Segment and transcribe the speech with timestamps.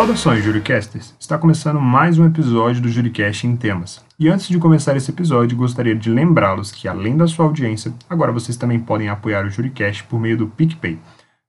[0.00, 1.14] Saudações, Juricasters!
[1.20, 4.02] Está começando mais um episódio do Juricast em Temas.
[4.18, 8.32] E antes de começar esse episódio, gostaria de lembrá-los que, além da sua audiência, agora
[8.32, 10.98] vocês também podem apoiar o Juricast por meio do PicPay.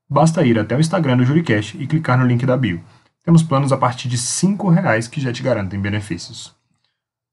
[0.09, 2.81] Basta ir até o Instagram do Juricast e clicar no link da bio.
[3.23, 6.53] Temos planos a partir de R$ reais que já te garantem benefícios.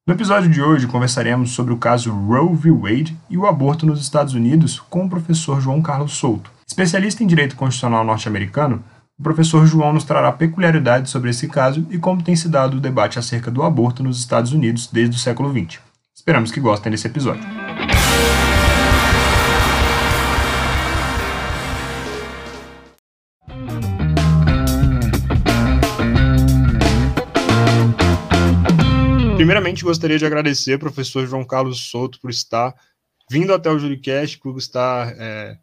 [0.07, 2.71] No episódio de hoje, conversaremos sobre o caso Roe v.
[2.71, 6.52] Wade e o aborto nos Estados Unidos com o professor João Carlos Souto.
[6.65, 8.85] Especialista em direito constitucional norte-americano,
[9.19, 12.81] o professor João nos trará peculiaridades sobre esse caso e como tem se dado o
[12.81, 15.81] debate acerca do aborto nos Estados Unidos desde o século XX.
[16.15, 17.43] Esperamos que gostem desse episódio.
[29.35, 32.73] Primeiramente, gostaria de agradecer ao professor João Carlos Souto por estar
[33.29, 35.59] vindo até o Juricast, por estar é,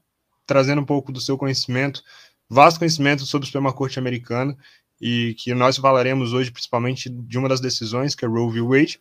[0.46, 2.02] trazendo um pouco do seu conhecimento
[2.50, 4.56] vasto conhecimento sobre o Suprema Corte americana
[5.00, 8.62] e que nós falaremos hoje principalmente de uma das decisões, que é Roe v.
[8.62, 9.00] Wade.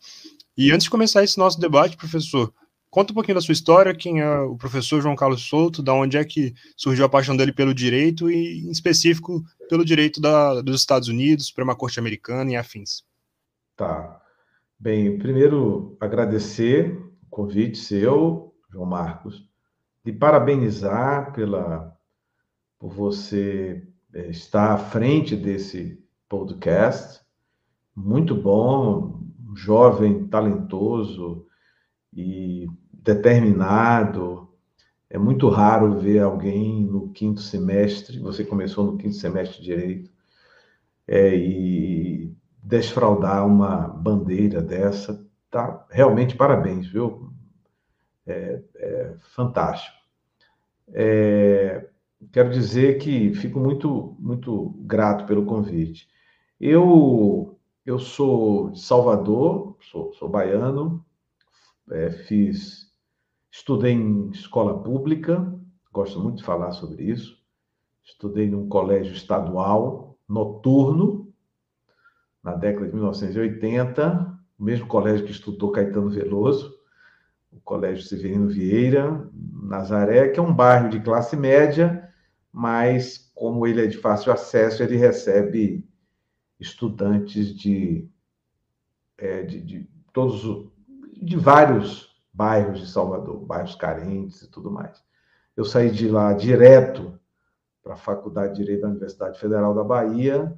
[0.56, 2.52] E antes de começar esse nosso debate, professor,
[2.90, 6.16] conta um pouquinho da sua história, quem é o professor João Carlos Souto, da onde
[6.16, 10.80] é que surgiu a paixão dele pelo direito e, em específico, pelo direito da, dos
[10.80, 13.02] Estados Unidos, Suprema Corte Americana e afins.
[13.76, 14.20] Tá.
[14.78, 19.44] Bem, primeiro agradecer o convite seu, João Marcos,
[20.04, 21.93] e parabenizar pela
[22.84, 23.82] por você
[24.12, 27.22] é, estar à frente desse podcast.
[27.96, 29.22] Muito bom,
[29.56, 31.46] jovem, talentoso
[32.12, 34.50] e determinado.
[35.08, 40.10] É muito raro ver alguém no quinto semestre, você começou no quinto semestre de Direito,
[41.08, 45.86] é, e desfraudar uma bandeira dessa, tá?
[45.88, 47.32] Realmente parabéns, viu?
[48.26, 49.96] É, é fantástico.
[50.92, 51.88] É,
[52.32, 56.08] quero dizer que fico muito, muito grato pelo convite.
[56.60, 61.04] Eu, eu sou de Salvador, sou, sou baiano,
[61.90, 62.92] é, fiz,
[63.50, 65.52] estudei em escola pública,
[65.92, 67.42] gosto muito de falar sobre isso.
[68.04, 71.32] Estudei num colégio estadual noturno,
[72.42, 76.78] na década de 1980, o mesmo colégio que estudou Caetano Veloso,
[77.50, 79.26] o Colégio Severino Vieira,
[79.62, 82.12] Nazaré, que é um bairro de classe média,
[82.56, 85.84] mas como ele é de fácil acesso, ele recebe
[86.60, 88.08] estudantes de,
[89.18, 90.70] é, de, de todos
[91.20, 95.02] de vários bairros de Salvador, bairros carentes e tudo mais.
[95.56, 97.18] Eu saí de lá direto
[97.82, 100.56] para a Faculdade de Direito da Universidade Federal da Bahia,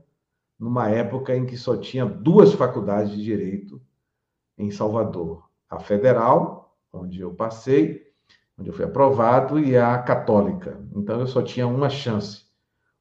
[0.58, 3.80] numa época em que só tinha duas faculdades de direito
[4.58, 8.05] em Salvador: a Federal, onde eu passei,
[8.58, 10.80] onde eu fui aprovado, e a católica.
[10.94, 12.44] Então eu só tinha uma chance,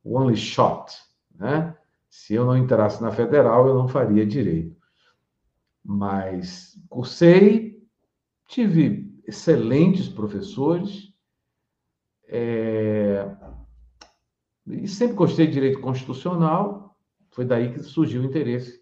[0.04, 0.94] only shot,
[1.34, 1.76] né?
[2.10, 4.76] Se eu não entrasse na federal, eu não faria direito.
[5.84, 7.84] Mas cursei,
[8.48, 11.14] tive excelentes professores,
[12.28, 13.30] é...
[14.68, 16.98] e sempre gostei de direito constitucional.
[17.32, 18.82] Foi daí que surgiu o interesse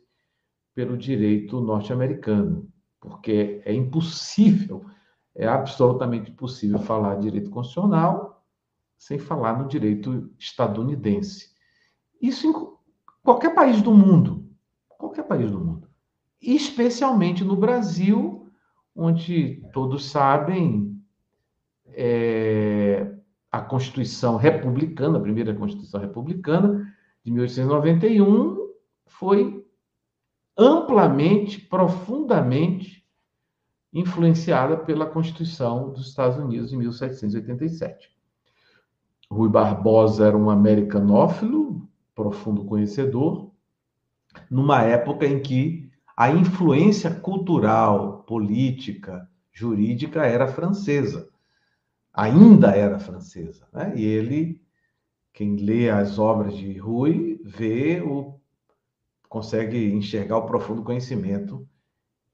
[0.76, 4.86] pelo direito norte-americano, porque é impossível
[5.36, 8.44] é absolutamente possível falar direito constitucional
[8.98, 11.50] sem falar no direito estadunidense.
[12.22, 12.54] Isso em
[13.22, 14.50] qualquer país do mundo,
[14.98, 15.90] qualquer país do mundo,
[16.42, 18.50] especialmente no Brasil,
[18.96, 20.98] onde todos sabem
[21.88, 23.14] é,
[23.52, 26.94] a Constituição republicana, a primeira Constituição republicana
[27.24, 28.58] de 1891
[29.06, 29.66] foi
[30.58, 33.03] amplamente, profundamente
[33.94, 38.12] influenciada pela Constituição dos Estados Unidos em 1787.
[39.30, 43.52] Rui Barbosa era um americanófilo, profundo conhecedor,
[44.50, 51.30] numa época em que a influência cultural, política, jurídica era francesa.
[52.14, 53.68] Ainda era francesa.
[53.74, 53.94] Né?
[53.96, 54.62] E ele,
[55.32, 58.40] quem lê as obras de Rui, vê o
[59.28, 61.68] consegue enxergar o profundo conhecimento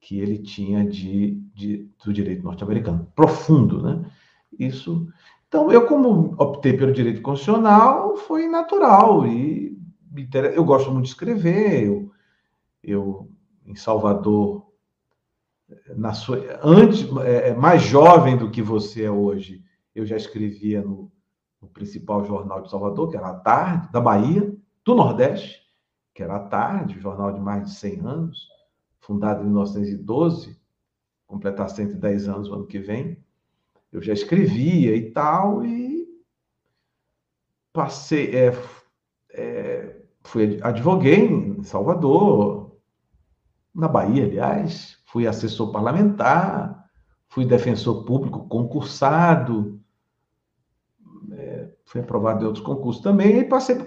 [0.02, 4.06] que ele tinha de, de do direito norte-americano, profundo, né?
[4.58, 5.08] Isso.
[5.48, 9.78] Então, eu como optei pelo direito constitucional, foi natural e
[10.56, 11.86] eu gosto muito de escrever.
[11.86, 12.12] Eu,
[12.84, 13.30] eu
[13.66, 14.68] em Salvador,
[15.96, 19.64] na sua, antes, é, é, mais jovem do que você é hoje,
[19.94, 21.12] eu já escrevia no,
[21.62, 25.62] no principal jornal de Salvador, que era a Tarde, da Bahia, do Nordeste,
[26.14, 28.60] que era a Tarde, jornal de mais de 100 anos
[29.00, 30.59] fundado em 1912,
[31.30, 33.24] completar 110 anos no ano que vem.
[33.92, 36.08] Eu já escrevia e tal, e
[37.72, 38.52] passei, é,
[39.32, 42.76] é, fui advoguei em Salvador,
[43.74, 46.86] na Bahia, aliás, fui assessor parlamentar,
[47.30, 49.80] fui defensor público concursado,
[51.32, 53.78] é, fui aprovado em outros concursos também, e passei,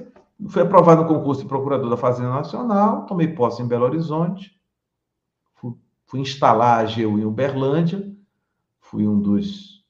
[0.48, 4.61] fui aprovado no concurso de procurador da Fazenda Nacional, tomei posse em Belo Horizonte,
[6.12, 8.14] fui, instalar a AGU em Uberlândia,
[8.78, 9.82] fui um dos,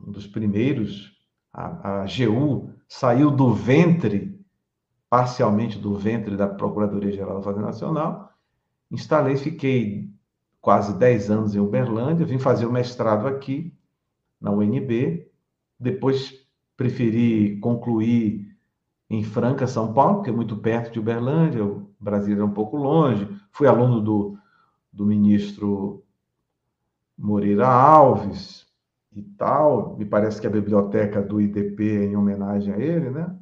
[0.00, 1.12] um dos primeiros,
[1.52, 4.40] a, a AGU saiu do ventre,
[5.10, 8.32] parcialmente do ventre da Procuradoria-Geral da Fazenda Nacional,
[8.92, 10.08] instalei, fiquei
[10.60, 13.74] quase 10 anos em Uberlândia, vim fazer o mestrado aqui,
[14.40, 15.28] na UNB,
[15.80, 16.46] depois
[16.76, 18.56] preferi concluir
[19.10, 22.76] em Franca, São Paulo, que é muito perto de Uberlândia, o Brasil é um pouco
[22.76, 24.38] longe, fui aluno do,
[24.96, 26.02] do ministro
[27.16, 28.66] Moreira Alves
[29.14, 33.34] e tal, me parece que a biblioteca do IDP é em homenagem a ele, né?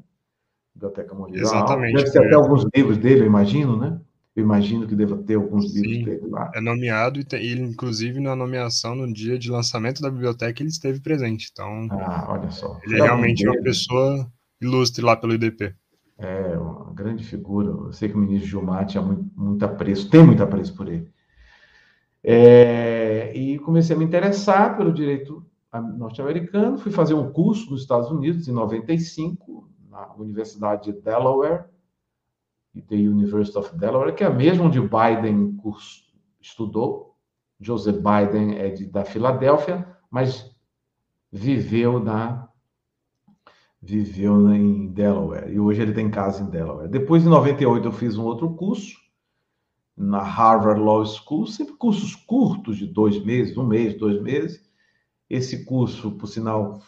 [0.75, 1.97] Biblioteca Moreira Exatamente.
[1.97, 2.13] Alves.
[2.13, 4.01] Deve ter até alguns livros dele, eu imagino, né?
[4.35, 6.51] Eu imagino que deva ter alguns Sim, livros dele lá.
[6.55, 11.01] É nomeado e ele, inclusive, na nomeação, no dia de lançamento da biblioteca, ele esteve
[11.01, 11.51] presente.
[11.53, 12.81] Então, ah, olha só.
[12.83, 14.29] ele é realmente uma pessoa
[14.61, 15.73] ilustre lá pelo IDP.
[16.19, 17.69] É, uma grande figura.
[17.69, 21.09] Eu sei que o ministro Gilmar tinha muito, muito apreço, tem muito apreço por ele.
[22.27, 25.45] É, e comecei a me interessar pelo direito
[25.99, 31.65] norte-americano, fui fazer um curso nos Estados Unidos em 95, na Universidade de Delaware,
[32.89, 36.03] the University of Delaware, que é a mesma onde Biden curso,
[36.41, 37.15] estudou.
[37.61, 40.51] Joseph Biden é de, da Filadélfia, mas
[41.31, 42.49] viveu na
[43.81, 46.89] viveu em Delaware e hoje ele tem casa em Delaware.
[46.89, 49.04] Depois, em 98, eu fiz um outro curso
[49.97, 54.63] na Harvard Law School, sempre cursos curtos de dois meses, um mês, dois meses.
[55.31, 56.83] Esse curso, por sinal,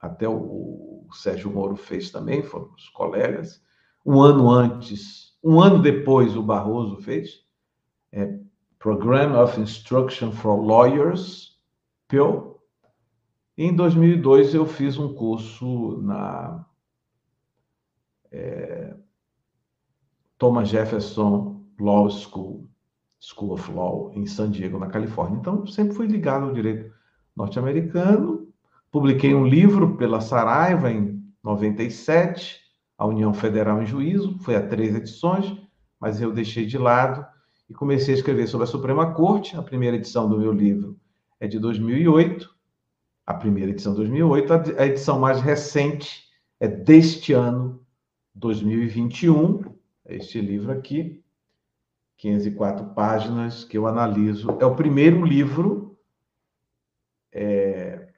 [0.00, 3.62] até o, Sérgio Moro fez também, foram os colegas
[4.04, 7.44] um ano antes, um ano depois, o Barroso fez,
[8.10, 8.38] é,
[8.78, 11.60] Program of Instruction for Lawyers,
[12.08, 12.60] PIL.
[13.56, 16.66] Em 2002, eu fiz um curso na
[18.32, 18.96] é,
[20.36, 22.68] Thomas Jefferson Law School,
[23.20, 25.38] School of Law, em San Diego, na Califórnia.
[25.38, 26.92] Então, sempre fui ligado ao direito
[27.36, 28.48] norte-americano.
[28.90, 32.60] Publiquei um livro pela Saraiva em 97,
[32.96, 35.56] a União Federal em Juízo, foi a três edições,
[35.98, 37.26] mas eu deixei de lado
[37.68, 39.56] e comecei a escrever sobre a Suprema Corte.
[39.56, 40.96] A primeira edição do meu livro
[41.40, 42.48] é de 2008,
[43.26, 46.24] a primeira edição de 2008, a edição mais recente
[46.60, 47.80] é deste ano,
[48.34, 49.62] 2021,
[50.04, 51.21] é este livro aqui,
[52.22, 54.56] 504 páginas que eu analiso.
[54.60, 55.98] É o primeiro livro
[57.32, 58.10] é,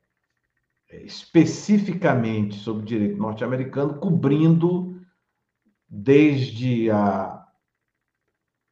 [0.90, 5.00] especificamente sobre direito norte-americano, cobrindo
[5.88, 7.46] desde a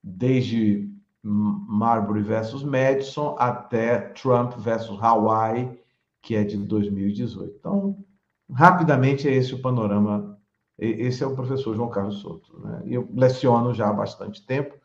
[0.04, 0.90] desde
[1.22, 5.80] Marbury versus Madison até Trump versus Hawaii,
[6.20, 7.56] que é de 2018.
[7.58, 8.04] Então,
[8.52, 10.38] rapidamente é esse o panorama.
[10.78, 12.60] Esse é o professor João Carlos Souto.
[12.60, 12.82] Né?
[12.86, 14.81] Eu leciono já há bastante tempo.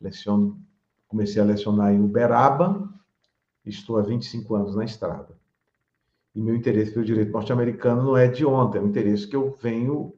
[0.00, 0.60] Leciono,
[1.08, 2.88] comecei a lecionar em Uberaba.
[3.64, 5.36] Estou há 25 anos na estrada.
[6.34, 9.56] E meu interesse pelo direito norte-americano não é de ontem, é um interesse que eu
[9.60, 10.12] venho,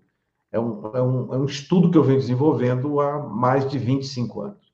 [0.50, 4.40] é um, é, um, é um estudo que eu venho desenvolvendo há mais de 25
[4.40, 4.72] anos.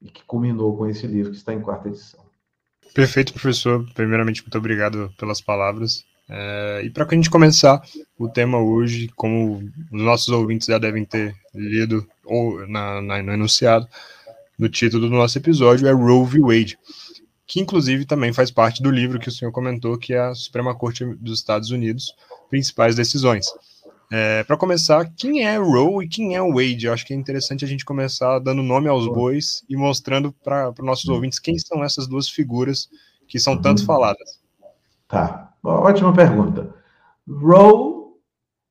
[0.00, 2.24] E que culminou com esse livro que está em quarta edição.
[2.94, 3.84] Perfeito, professor.
[3.94, 6.04] Primeiramente, muito obrigado pelas palavras.
[6.28, 7.82] É, e para a gente começar
[8.18, 9.58] o tema hoje, como
[9.92, 13.86] os nossos ouvintes já devem ter lido ou na, na, no enunciado,
[14.58, 16.40] no título do nosso episódio, é Roe v.
[16.40, 16.78] Wade
[17.46, 20.74] que inclusive também faz parte do livro que o senhor comentou, que é a Suprema
[20.74, 22.14] Corte dos Estados Unidos,
[22.48, 23.46] principais decisões.
[24.10, 26.86] É, para começar, quem é Roe e quem é Wade?
[26.86, 30.70] Eu acho que é interessante a gente começar dando nome aos bois e mostrando para
[30.70, 32.88] os nossos ouvintes quem são essas duas figuras
[33.26, 34.40] que são tanto faladas.
[35.08, 36.74] Tá, ótima pergunta.
[37.26, 38.12] Roe,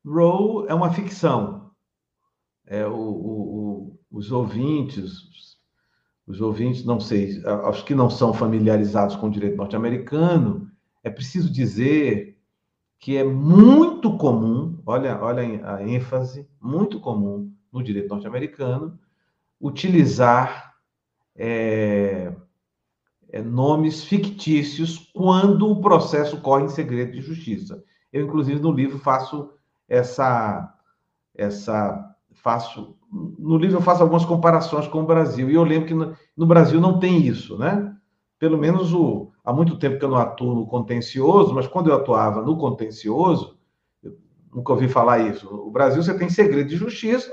[0.05, 1.71] Roe é uma ficção.
[2.65, 5.57] É, o, o, o, os ouvintes,
[6.25, 10.71] os ouvintes, não sei, aos que não são familiarizados com o direito norte-americano,
[11.03, 12.37] é preciso dizer
[12.99, 18.97] que é muito comum, olha, olha a ênfase, muito comum no direito norte-americano,
[19.59, 20.73] utilizar
[21.35, 22.33] é,
[23.33, 27.83] é, nomes fictícios quando o processo corre em segredo de justiça.
[28.11, 29.49] Eu, inclusive, no livro faço
[29.89, 30.71] essa,
[31.35, 35.93] essa faço no livro eu faço algumas comparações com o Brasil, e eu lembro que
[35.93, 37.95] no, no Brasil não tem isso, né?
[38.39, 41.95] Pelo menos o, há muito tempo que eu não atuo no contencioso, mas quando eu
[41.95, 43.57] atuava no contencioso,
[44.51, 45.49] nunca ouvi falar isso.
[45.49, 47.31] No Brasil você tem segredo de justiça,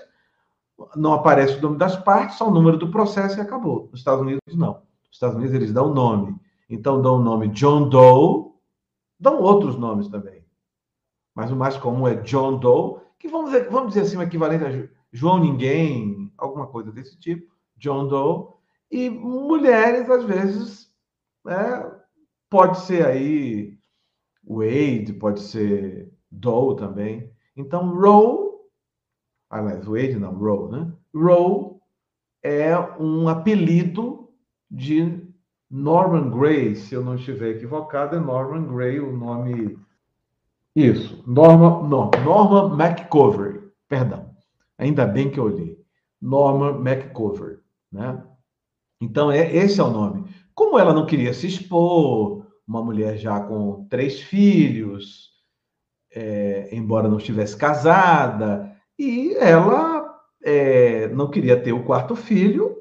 [0.94, 3.88] não aparece o nome das partes, só o número do processo e acabou.
[3.90, 4.82] Nos Estados Unidos, não.
[5.10, 6.36] Nos Estados Unidos, eles dão nome.
[6.68, 8.52] Então, dão o nome John Doe,
[9.18, 10.44] dão outros nomes também.
[11.34, 14.64] Mas o mais comum é John Doe, que vamos dizer, vamos dizer assim, o equivalente
[14.64, 18.54] a João Ninguém, alguma coisa desse tipo, John Doe.
[18.90, 20.88] E mulheres, às vezes,
[21.44, 21.90] né,
[22.48, 23.76] pode ser aí
[24.44, 27.32] Wade, pode ser Doe também.
[27.56, 28.50] Então, Roe,
[29.50, 30.92] aliás, Wade não, Roe, né?
[31.12, 31.80] Roe
[32.42, 34.19] é um apelido
[34.70, 35.20] de
[35.70, 39.78] Norman Gray, se eu não estiver equivocado, é Norman Gray o nome.
[40.74, 44.30] Isso, Norma, não, Norma McCovery, perdão.
[44.78, 45.78] Ainda bem que eu li.
[46.20, 47.58] Norma McCovery,
[47.90, 48.22] né?
[49.00, 50.24] Então, é, esse é o nome.
[50.54, 55.30] Como ela não queria se expor, uma mulher já com três filhos,
[56.14, 62.79] é, embora não estivesse casada, e ela é, não queria ter o quarto filho,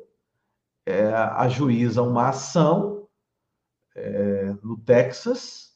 [0.89, 3.07] é, ajuiza uma ação
[3.95, 5.69] é, no Texas,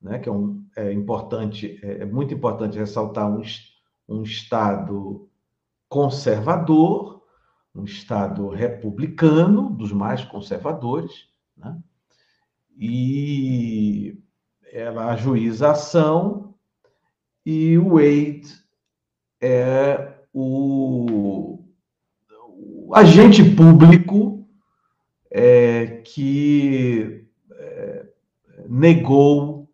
[0.00, 3.42] né, que é, um, é importante, é, é muito importante ressaltar um,
[4.08, 5.28] um estado
[5.88, 7.22] conservador,
[7.74, 11.78] um estado republicano, dos mais conservadores, né?
[12.76, 14.18] e
[14.72, 16.54] ela ajuiza a ação
[17.44, 18.62] e o Wade
[19.40, 21.64] é o,
[22.86, 24.37] o agente público
[25.30, 28.06] é, que é,
[28.68, 29.68] negou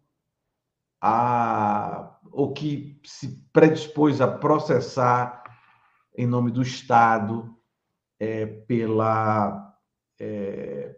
[1.00, 5.44] a ou que se predispôs a processar
[6.16, 7.54] em nome do Estado
[8.18, 9.76] é, pela
[10.18, 10.96] é,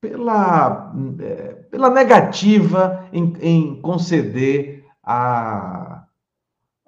[0.00, 6.06] pela, é, pela negativa em, em conceder a,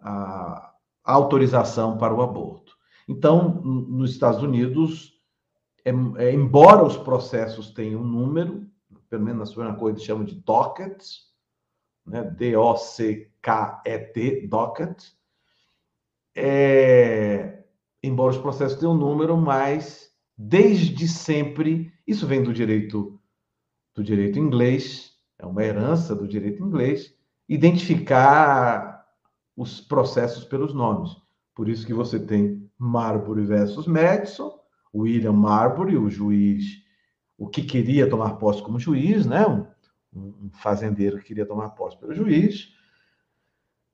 [0.01, 0.73] a,
[1.05, 2.73] a, autorização para o aborto.
[3.09, 5.20] Então, nos Estados Unidos,
[5.85, 8.67] é, é, embora os processos tenham um número,
[9.09, 11.31] pelo menos na Suprema Corte chamam de dockets,
[12.07, 12.23] né?
[12.25, 13.27] D-O-C-K-E-T,
[14.49, 15.03] docket,
[16.35, 17.65] é,
[18.03, 23.21] embora os processos tenham um número, mas desde sempre isso vem do direito
[23.95, 27.15] do direito inglês, é uma herança do direito inglês,
[27.49, 29.05] identificar
[29.57, 31.11] os processos pelos nomes.
[31.55, 34.60] Por isso que você tem Marbury versus Madison,
[34.95, 36.83] William Marbury, o juiz,
[37.39, 39.47] o que queria tomar posse como juiz, né?
[39.47, 39.67] Um,
[40.13, 42.75] um fazendeiro que queria tomar posse pelo juiz.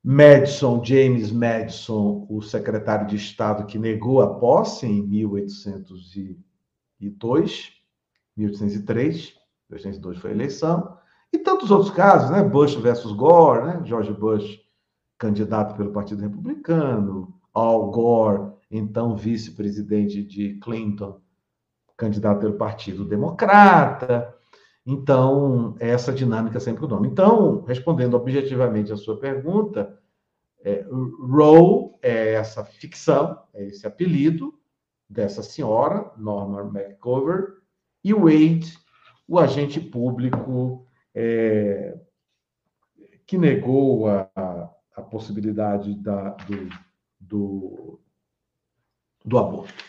[0.03, 7.73] Madison, James Madison, o secretário de Estado que negou a posse em 1802,
[8.37, 9.35] 1803,
[9.69, 10.97] 1802 foi a eleição,
[11.33, 12.43] e tantos outros casos, né?
[12.43, 13.81] Bush versus Gore, né?
[13.85, 14.61] George Bush,
[15.19, 21.21] candidato pelo Partido Republicano, Al Gore, então vice-presidente de Clinton,
[21.97, 24.35] candidato pelo Partido Democrata.
[24.85, 27.09] Então, essa dinâmica sempre o nome.
[27.09, 29.99] Então, respondendo objetivamente a sua pergunta,
[30.63, 34.55] é, Roe é essa ficção, é esse apelido
[35.09, 37.59] dessa senhora, Norma McCover,
[38.03, 38.79] e Wade,
[39.27, 41.99] o agente público é,
[43.27, 44.31] que negou a,
[44.95, 46.69] a possibilidade da, do,
[47.21, 48.01] do,
[49.27, 49.85] do aborto.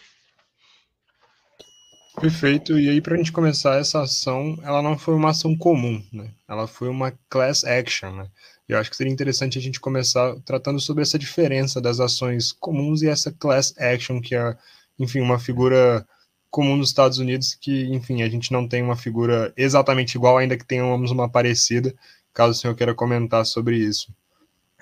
[2.20, 2.79] Perfeito.
[2.79, 6.32] E aí, para a gente começar essa ação, ela não foi uma ação comum, né?
[6.48, 8.27] Ela foi uma class action, né?
[8.67, 12.51] E eu acho que seria interessante a gente começar tratando sobre essa diferença das ações
[12.51, 14.58] comuns e essa class action, que é,
[14.98, 16.06] enfim, uma figura
[16.50, 20.58] comum nos Estados Unidos, que, enfim, a gente não tem uma figura exatamente igual, ainda
[20.58, 21.94] que tenhamos uma parecida,
[22.34, 24.12] caso o senhor queira comentar sobre isso.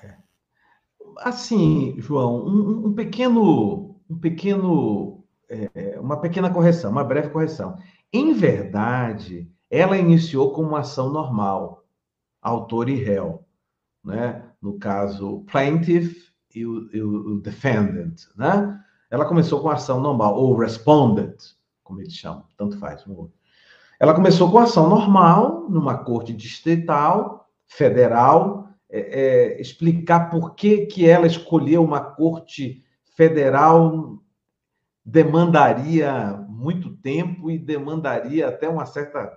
[0.02, 0.14] É.
[1.18, 7.78] Assim, João, um, um pequeno, um pequeno, é, uma pequena correção, uma breve correção.
[8.12, 11.84] Em verdade, ela iniciou como uma ação normal,
[12.42, 13.44] autor e réu,
[14.04, 14.44] né?
[14.62, 18.80] No caso, plaintiff e o, e o defendant, né?
[19.10, 21.36] Ela começou com ação normal, ou respondent,
[21.84, 23.04] como eles chamam, tanto faz.
[24.00, 31.08] Ela começou com ação normal, numa corte distrital, federal, é, é, explicar por que, que
[31.08, 32.85] ela escolheu uma corte
[33.16, 34.20] federal
[35.04, 39.32] demandaria muito tempo e demandaria até uma certa,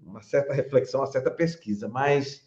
[0.00, 1.88] uma certa reflexão, uma certa pesquisa.
[1.88, 2.42] Mas,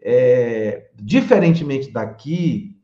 [0.00, 2.80] é, diferentemente daqui,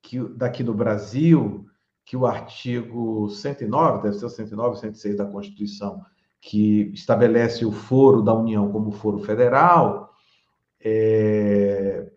[0.00, 1.66] que, daqui do Brasil,
[2.04, 6.02] que o artigo 109, deve ser o 109, 106 da Constituição,
[6.40, 10.12] que estabelece o foro da União como foro federal,
[10.84, 12.10] é...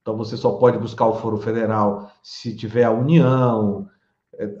[0.00, 3.86] então você só pode buscar o foro federal se tiver a União,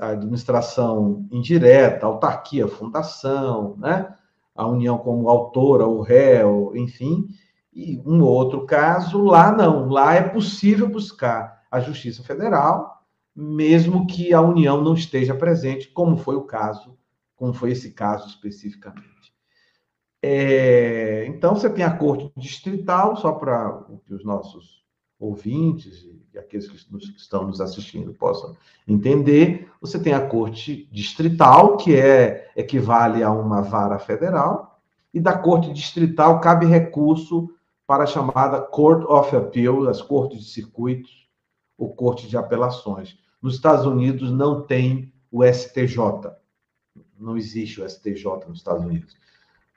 [0.00, 4.14] a administração indireta, autarquia, fundação, né?
[4.54, 7.28] a União como autora, o réu, enfim,
[7.72, 13.02] e um outro caso, lá não, lá é possível buscar a Justiça Federal,
[13.34, 16.96] mesmo que a União não esteja presente, como foi o caso,
[17.36, 19.06] como foi esse caso especificamente.
[20.22, 24.85] É, então, você tem a Corte Distrital, só para os nossos
[25.18, 26.04] ouvintes
[26.34, 26.76] e aqueles que
[27.16, 28.54] estão nos assistindo possam
[28.86, 34.80] entender, você tem a Corte Distrital, que é equivale a uma vara federal,
[35.12, 37.48] e da Corte Distrital cabe recurso
[37.86, 41.26] para a chamada Court of Appeal, as cortes de circuitos,
[41.78, 43.18] ou corte de apelações.
[43.40, 45.98] Nos Estados Unidos não tem o STJ.
[47.18, 49.14] Não existe o STJ nos Estados Unidos.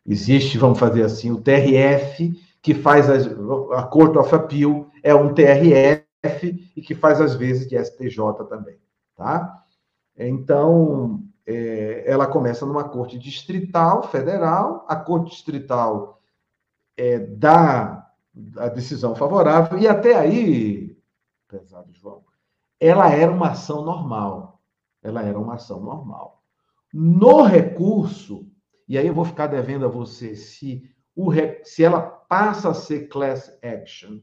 [0.06, 3.26] Existe, vamos fazer assim, o TRF, que faz as,
[3.74, 6.06] a Court of Appeal é um TRF
[6.76, 8.18] e que faz às vezes de STJ
[8.50, 8.78] também,
[9.16, 9.64] tá?
[10.18, 16.22] Então, é, ela começa numa corte distrital federal, a corte distrital
[16.98, 18.06] é, dá
[18.58, 20.98] a decisão favorável, e até aí,
[21.48, 22.24] pesado João,
[22.80, 24.62] ela era uma ação normal.
[25.02, 26.44] Ela era uma ação normal.
[26.94, 28.46] No recurso,
[28.88, 30.84] e aí eu vou ficar devendo a você se,
[31.20, 31.32] o,
[31.64, 34.20] se ela passa a ser class action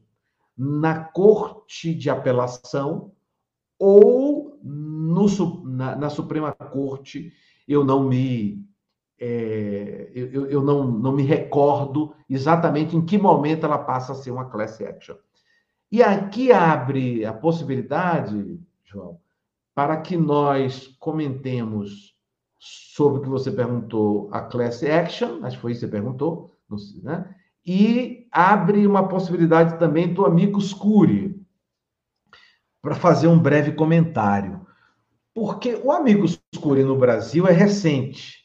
[0.57, 3.11] na corte de apelação
[3.77, 5.27] ou no,
[5.63, 7.31] na, na Suprema Corte,
[7.67, 8.65] eu não me
[9.19, 14.31] é, eu, eu não, não me recordo exatamente em que momento ela passa a ser
[14.31, 15.15] uma class action.
[15.91, 19.19] E aqui abre a possibilidade, João,
[19.73, 22.15] para que nós comentemos
[22.59, 26.51] sobre o que você perguntou, a class action, acho que foi isso que você perguntou,
[27.01, 27.35] né?
[27.65, 31.45] e abre uma possibilidade também do amigo Scuri,
[32.81, 34.65] para fazer um breve comentário.
[35.33, 36.25] Porque o amigo
[36.55, 38.37] Scuri no Brasil é recente.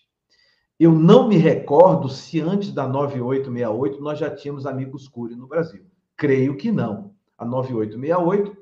[0.78, 5.86] Eu não me recordo se antes da 9868 nós já tínhamos amigos Cury no Brasil.
[6.16, 7.14] Creio que não.
[7.38, 8.56] A 9868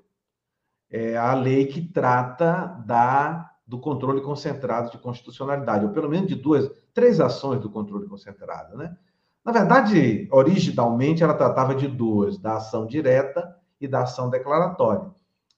[0.91, 6.35] é a lei que trata da do controle concentrado de constitucionalidade, ou pelo menos de
[6.35, 8.97] duas, três ações do controle concentrado, né?
[9.45, 15.11] Na verdade, originalmente ela tratava de duas, da ação direta e da ação declaratória.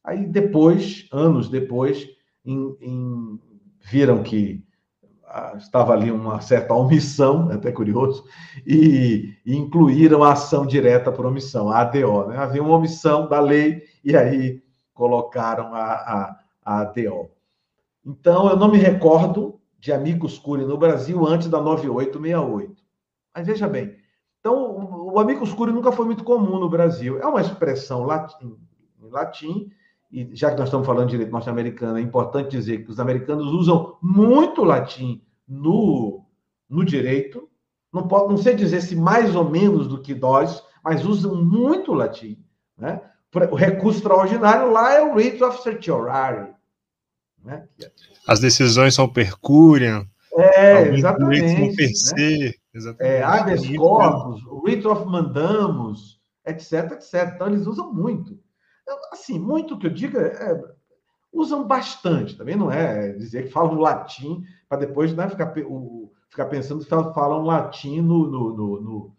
[0.04, 2.08] Aí depois, anos depois,
[2.44, 3.40] em, em,
[3.80, 4.64] viram que
[5.56, 8.24] estava ali uma certa omissão, é até curioso,
[8.66, 12.28] e, e, incluíram a ação direta por omissão, a ADO.
[12.28, 12.36] Né?
[12.36, 17.30] Havia uma omissão da lei e aí colocaram a, a, a ADO.
[18.04, 22.81] Então, eu não me recordo de amigos curi no Brasil antes da 9868.
[23.34, 23.96] Mas veja bem,
[24.40, 27.18] então o, o amigos curi nunca foi muito comum no Brasil.
[27.20, 28.58] É uma expressão latim,
[29.00, 29.72] em latim
[30.12, 33.46] e já que nós estamos falando de direito norte-americano, é importante dizer que os americanos
[33.46, 36.26] usam muito latim no,
[36.68, 37.48] no direito.
[37.90, 41.94] Não, pode, não sei dizer se mais ou menos do que nós, mas usam muito
[41.94, 42.38] latim.
[42.76, 43.00] Né?
[43.50, 46.52] O recurso extraordinário lá é o writ of certiorari.
[47.42, 47.66] Né?
[48.28, 50.06] As decisões são per curiam.
[50.36, 51.74] É, exatamente.
[52.18, 52.52] Né?
[52.74, 53.14] Exatamente.
[53.14, 57.32] É, habeas corpus, writ of mandamus, etc, etc.
[57.35, 58.38] Então, eles usam muito
[59.12, 60.62] assim, muito que eu diga, é,
[61.32, 66.46] usam bastante, também não é dizer que falam latim para depois né, ficar, o, ficar
[66.46, 69.16] pensando que falam latim no, no, no, no,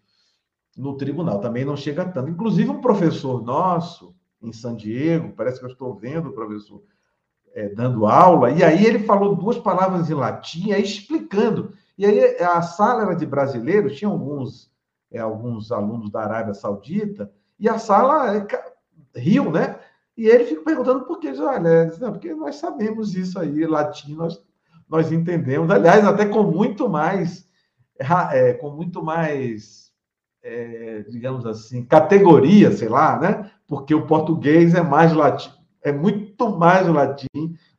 [0.78, 2.30] no tribunal, também não chega tanto.
[2.30, 6.84] Inclusive, um professor nosso, em San Diego, parece que eu estou vendo o professor
[7.54, 11.74] é, dando aula, e aí ele falou duas palavras em latim, aí explicando.
[11.98, 14.72] E aí a sala era de brasileiros, tinha alguns,
[15.12, 18.48] é, alguns alunos da Arábia Saudita, e a sala é,
[19.16, 19.80] riu, né?
[20.16, 24.44] E ele fica perguntando por que, olha, não, porque nós sabemos isso aí, latim, nós,
[24.88, 27.48] nós entendemos, aliás, até com muito mais,
[27.98, 29.92] é, com muito mais,
[30.44, 33.52] é, digamos assim, categoria, sei lá, né?
[33.68, 35.52] Porque o português é mais latim,
[35.82, 37.28] é muito mais o latim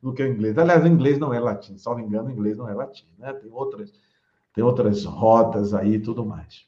[0.01, 0.57] do que o inglês.
[0.57, 3.31] Aliás, o inglês não é latim, me engano, o inglês não é latim, né?
[3.33, 3.93] Tem outras,
[4.55, 6.65] tem outras rotas aí e tudo mais.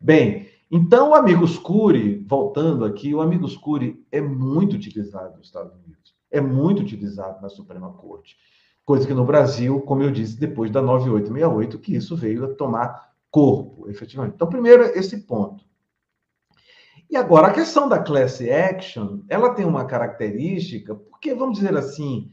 [0.00, 5.72] Bem, então, o Amigos Curi, voltando aqui, o Amigos Curi é muito utilizado nos Estados
[5.74, 8.36] Unidos, é muito utilizado na Suprema Corte.
[8.84, 13.12] Coisa que no Brasil, como eu disse, depois da 9868, que isso veio a tomar
[13.30, 14.34] corpo, efetivamente.
[14.34, 15.64] Então, primeiro, esse ponto.
[17.10, 22.30] E agora, a questão da class action, ela tem uma característica, porque, vamos dizer assim,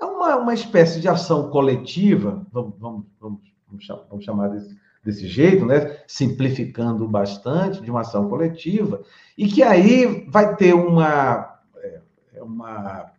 [0.00, 3.40] é uma, uma espécie de ação coletiva, vamos, vamos, vamos,
[4.08, 5.98] vamos chamar desse, desse jeito, né?
[6.06, 9.02] simplificando bastante, de uma ação coletiva,
[9.36, 12.00] e que aí vai ter uma, é,
[12.34, 13.12] é uma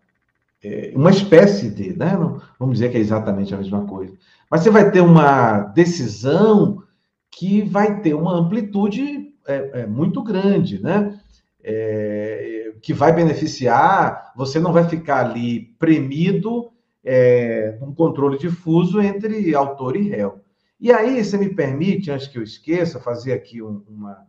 [0.63, 2.15] é, uma espécie de, né?
[2.15, 4.15] Não, vamos dizer que é exatamente a mesma coisa.
[4.49, 6.83] Mas você vai ter uma decisão
[7.31, 11.19] que vai ter uma amplitude é, é, muito grande, né?
[11.63, 16.71] É, que vai beneficiar, você não vai ficar ali premido
[17.03, 20.41] é, um controle difuso entre autor e réu.
[20.79, 24.25] E aí, você me permite, antes que eu esqueça, fazer aqui um, uma,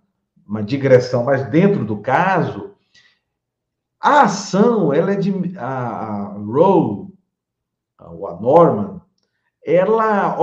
[0.46, 2.74] uma digressão, mas dentro do caso,
[3.98, 5.56] a ação, ela é de.
[5.56, 7.08] A, a Roe,
[7.98, 9.00] ou a Norman,
[9.64, 10.36] ela,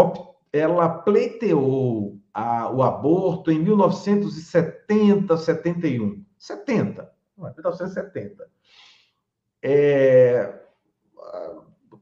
[0.51, 6.23] ela pleiteou a, o aborto em 1970, 71.
[6.37, 8.47] 70, 1970.
[9.61, 10.57] É,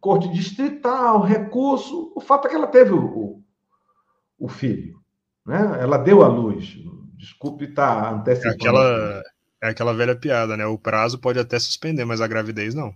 [0.08, 2.14] corte distrital, recurso.
[2.16, 3.44] O fato é que ela teve o, o,
[4.40, 4.96] o filho.
[5.46, 5.80] Né?
[5.82, 6.78] Ela deu a luz.
[7.18, 8.54] Desculpe estar antecipando.
[8.54, 9.24] É aquela,
[9.64, 10.66] é aquela velha piada, né?
[10.66, 12.94] O prazo pode até suspender, mas a gravidez não.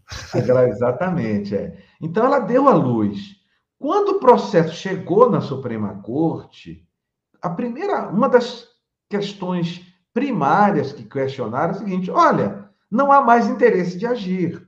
[0.69, 1.77] Exatamente, é.
[1.99, 3.35] Então ela deu a luz.
[3.77, 6.87] Quando o processo chegou na Suprema Corte,
[7.41, 8.69] a primeira, uma das
[9.09, 9.81] questões
[10.13, 14.65] primárias que questionaram é o seguinte: olha, não há mais interesse de agir,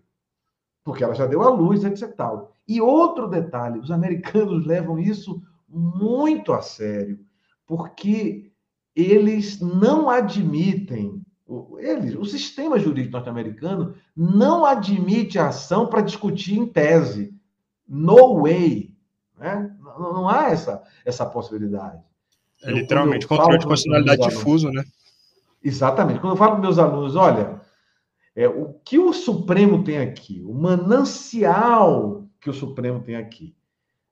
[0.83, 2.13] porque ela já deu a luz, etc.
[2.15, 2.51] Tal.
[2.67, 7.19] E outro detalhe: os americanos levam isso muito a sério,
[7.65, 8.51] porque
[8.95, 11.21] eles não admitem,
[11.79, 17.33] eles, o sistema jurídico norte-americano não admite a ação para discutir em tese.
[17.87, 18.93] No way.
[19.37, 19.75] Né?
[19.79, 22.01] Não, não há essa, essa possibilidade.
[22.63, 24.83] É literalmente controle de constitucionalidade difuso, né?
[25.61, 26.19] Exatamente.
[26.19, 27.61] Quando eu falo para meus alunos, olha,
[28.35, 33.55] é, o que o Supremo tem aqui, o manancial que o Supremo tem aqui,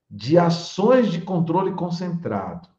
[0.09, 2.69] de ações de controle concentrado,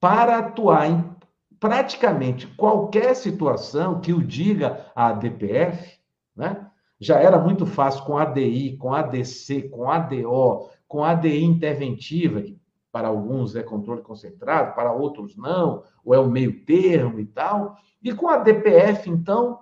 [0.00, 1.12] para atuar em
[1.60, 6.00] praticamente qualquer situação que o diga a DPF,
[6.34, 6.68] né?
[6.98, 12.60] Já era muito fácil com ADI, com ADC, com ADO, com ADI interventiva, que
[12.92, 17.76] para alguns é controle concentrado, para outros não, ou é o meio termo e tal.
[18.02, 19.60] E com a DPF, então,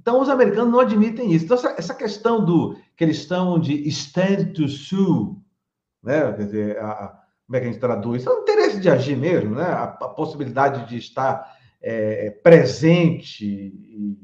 [0.00, 1.44] então os americanos não admitem isso.
[1.44, 5.36] Então, essa, questão do que eles estão de stand to sue,
[6.02, 6.32] né?
[6.32, 8.26] Quer dizer, a, como é que a gente traduz?
[8.26, 9.64] É o interesse de agir mesmo, né?
[9.64, 14.18] A, a possibilidade de estar é, presente e,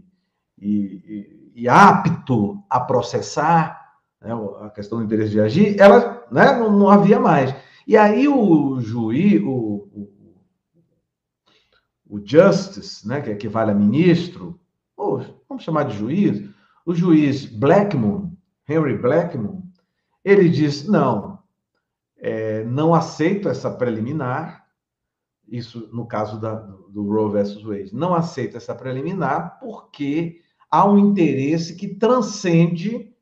[0.58, 3.82] e, e, apto a processar
[4.20, 4.32] né?
[4.60, 6.52] a questão do interesse de agir, ela né?
[6.58, 7.54] não, não havia mais.
[7.86, 10.12] E aí o juiz, o, o,
[12.08, 14.60] o justice, né, que equivale a ministro,
[14.96, 15.20] ou
[15.52, 16.48] vamos chamar de juiz,
[16.84, 18.34] o juiz Blackmun,
[18.66, 19.62] Henry Blackmun,
[20.24, 21.38] ele diz, não,
[22.16, 24.66] é, não aceito essa preliminar,
[25.46, 30.98] isso no caso da, do Roe versus Wade, não aceito essa preliminar porque há um
[30.98, 33.12] interesse que transcende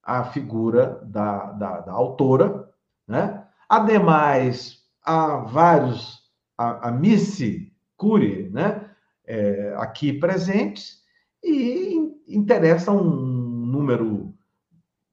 [0.00, 2.70] a figura da, da, da autora,
[3.08, 3.44] né?
[3.68, 6.20] Ademais, há vários,
[6.56, 8.88] a, a Missy Curie, né?
[9.24, 11.04] É, aqui presentes,
[11.46, 14.34] e interessa um número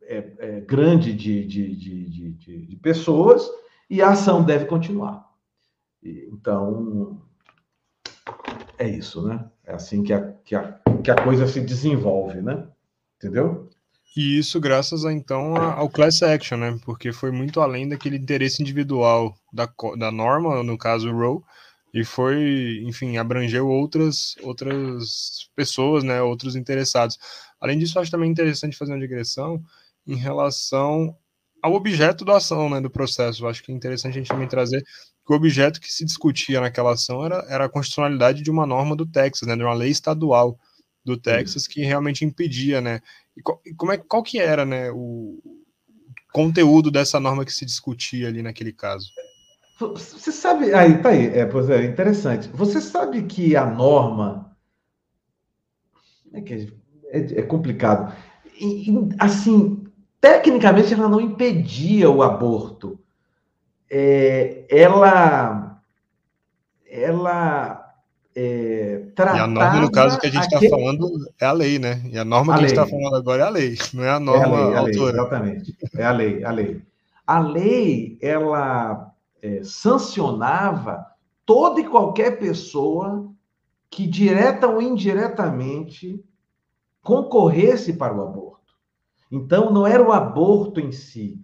[0.02, 3.48] é, é, grande de, de, de, de, pessoas,
[3.90, 5.30] e a ação deve continuar.
[6.04, 7.22] Então,
[8.78, 9.46] é isso, né?
[9.64, 12.68] É assim que a, que a, que a coisa se desenvolve, né?
[13.18, 13.70] Entendeu?
[14.16, 16.78] E isso graças a, então ao class action, né?
[16.84, 19.68] Porque foi muito além daquele interesse individual da,
[19.98, 21.42] da norma, no caso Roe,
[21.94, 26.22] e foi, enfim, abrangeu outras outras pessoas, né?
[26.22, 27.18] Outros interessados.
[27.62, 29.64] Além disso, acho também interessante fazer uma digressão
[30.08, 31.16] em relação
[31.62, 32.82] ao objeto da ação, né?
[32.82, 33.48] Do processo.
[33.48, 36.94] Acho que é interessante a gente também trazer que o objeto que se discutia naquela
[36.94, 39.56] ação era, era a constitucionalidade de uma norma do Texas, né?
[39.56, 40.60] De uma lei estadual
[41.06, 43.02] do Texas que realmente impedia, né?
[43.38, 45.40] E qual, como é, qual que era, né, o
[46.32, 49.10] conteúdo dessa norma que se discutia ali naquele caso?
[49.80, 52.48] Você sabe, aí tá aí, é, pois é, interessante.
[52.54, 54.56] Você sabe que a norma
[56.34, 56.74] é, que
[57.12, 58.14] é, é complicado.
[58.60, 59.86] E, assim,
[60.20, 63.00] tecnicamente ela não impedia o aborto.
[63.90, 65.82] É, ela
[66.90, 67.84] ela
[68.36, 70.72] é, e a norma, no caso que a gente está aquele...
[70.72, 71.08] falando,
[71.40, 72.02] é a lei, né?
[72.12, 72.72] E a norma a que lei.
[72.72, 74.78] a gente está falando agora é a lei, não é a norma é a lei,
[74.78, 76.82] a lei, exatamente, é a lei, a lei.
[77.26, 79.13] A lei, ela
[79.44, 81.06] é, sancionava
[81.46, 83.30] toda e qualquer pessoa
[83.92, 86.24] que, direta ou indiretamente,
[87.04, 88.74] concorresse para o aborto.
[89.30, 91.44] Então, não era o aborto em si.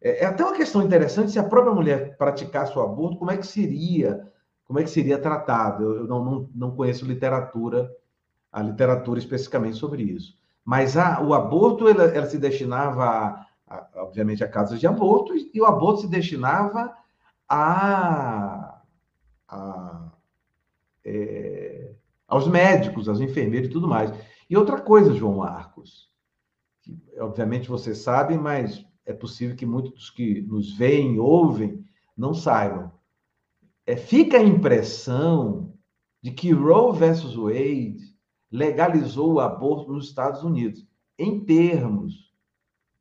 [0.00, 3.36] É, é até uma questão interessante se a própria mulher praticasse o aborto, como é
[3.36, 4.26] que seria
[4.68, 5.82] como é que seria tratado?
[5.82, 7.90] Eu, não, não, não conheço literatura,
[8.52, 10.34] a literatura especificamente sobre isso.
[10.62, 15.32] Mas a, o aborto, ela, ela se destinava, a, a, obviamente, a casos de aborto,
[15.34, 16.94] e o aborto se destinava
[17.48, 18.82] a,
[19.48, 20.12] a
[21.04, 21.94] é,
[22.26, 24.12] aos médicos, aos enfermeiros e tudo mais.
[24.48, 26.10] E outra coisa, João Marcos,
[26.82, 31.82] que, obviamente você sabe, mas é possível que muitos dos que nos veem, ouvem,
[32.16, 32.92] não saibam.
[33.86, 35.72] É, fica a impressão
[36.22, 38.14] de que Roe versus Wade
[38.50, 40.86] legalizou o aborto nos Estados Unidos.
[41.18, 42.34] Em termos,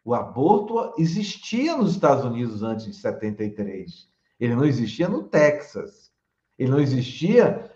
[0.03, 4.09] o aborto existia nos Estados Unidos antes de 73.
[4.39, 6.11] Ele não existia no Texas.
[6.57, 7.71] Ele não existia,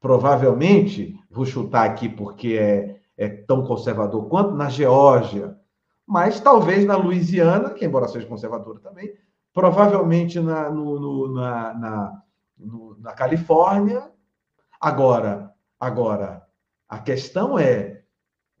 [0.00, 5.58] provavelmente, vou chutar aqui porque é, é tão conservador quanto, na Geórgia.
[6.06, 9.14] Mas talvez na Louisiana, que embora seja conservadora também,
[9.52, 12.22] provavelmente na, no, no, na, na,
[12.58, 14.10] no, na Califórnia.
[14.80, 16.46] Agora, agora,
[16.88, 18.02] a questão é,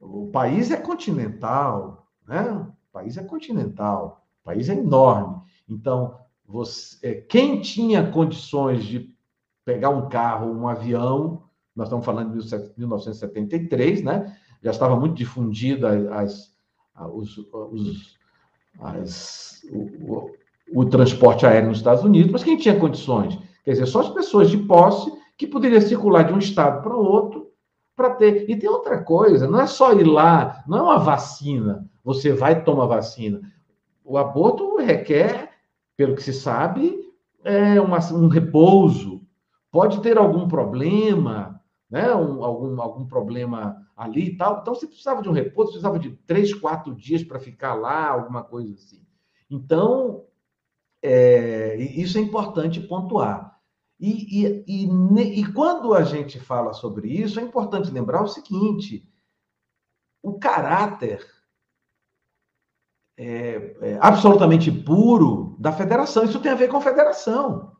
[0.00, 2.50] o país é continental, né?
[2.50, 5.42] O país é continental, o país é enorme.
[5.68, 6.18] Então,
[6.54, 9.12] você, é, quem tinha condições de
[9.64, 11.42] pegar um carro, um avião,
[11.74, 14.36] nós estamos falando de 1973, né?
[14.62, 16.54] Já estava muito difundida as,
[17.12, 18.16] os, os,
[18.78, 19.78] as, o,
[20.12, 20.30] o,
[20.72, 23.36] o transporte aéreo nos Estados Unidos, mas quem tinha condições?
[23.64, 27.50] Quer dizer, só as pessoas de posse que poderiam circular de um estado para outro
[27.96, 28.48] para ter.
[28.48, 32.52] E tem outra coisa, não é só ir lá, não é uma vacina, você vai
[32.52, 33.40] e toma vacina.
[34.04, 35.43] O aborto requer,
[35.96, 36.98] pelo que se sabe,
[37.42, 39.22] é uma, um repouso.
[39.70, 42.14] Pode ter algum problema, né?
[42.14, 44.60] Um, algum, algum problema ali e tal.
[44.60, 48.42] Então, você precisava de um repouso, precisava de três, quatro dias para ficar lá, alguma
[48.42, 49.06] coisa assim.
[49.50, 50.24] Então,
[51.02, 53.54] é, isso é importante pontuar.
[54.00, 59.08] E, e, e, e, quando a gente fala sobre isso, é importante lembrar o seguinte:
[60.22, 61.24] o caráter
[63.16, 66.24] é, é absolutamente puro da federação.
[66.24, 67.72] Isso tem a ver com a federação.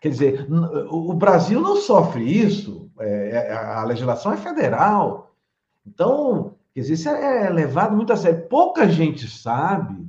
[0.00, 0.48] Quer dizer,
[0.90, 5.36] o Brasil não sofre isso, é, é, a legislação é federal.
[5.86, 8.48] Então, quer dizer, isso é levado muito a sério.
[8.48, 10.04] Pouca gente sabe,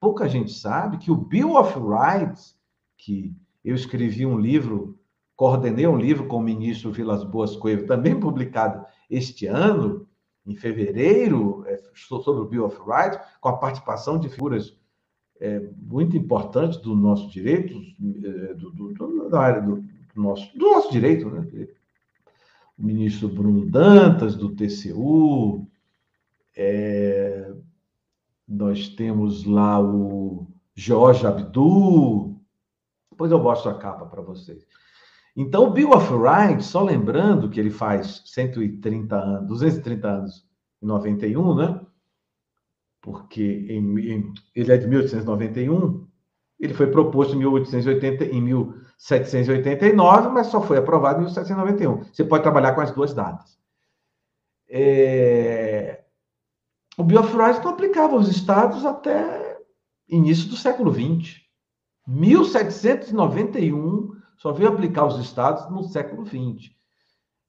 [0.00, 2.56] pouca gente sabe que o Bill of Rights,
[2.96, 4.96] que eu escrevi um livro,
[5.34, 10.07] coordenei um livro com o ministro Vilas Boas Coelho, também publicado este ano,
[10.48, 14.76] em fevereiro, é, sobre o Bill of Rights, com a participação de figuras
[15.40, 19.84] é, muito importantes do nosso direito, é, do, do, do, da área do,
[20.16, 21.68] nosso, do nosso direito, né?
[22.76, 25.66] O ministro Bruno Dantas, do TCU,
[26.56, 27.52] é,
[28.46, 32.36] nós temos lá o Jorge Abdu,
[33.10, 34.64] depois eu mostro a capa para vocês.
[35.40, 40.44] Então, o Bill of Rights, só lembrando que ele faz 130 anos, 230 anos
[40.82, 41.80] em 91, né?
[43.00, 46.04] Porque em, em, ele é de 1891,
[46.58, 52.02] ele foi proposto em 1880, em 1789, mas só foi aprovado em 1791.
[52.12, 53.56] Você pode trabalhar com as duas datas.
[54.68, 56.02] É...
[56.96, 59.60] O Bill of Rights não aplicava aos estados até
[60.08, 61.36] início do século XX.
[62.08, 66.70] 1791 só veio aplicar os estados no século XX.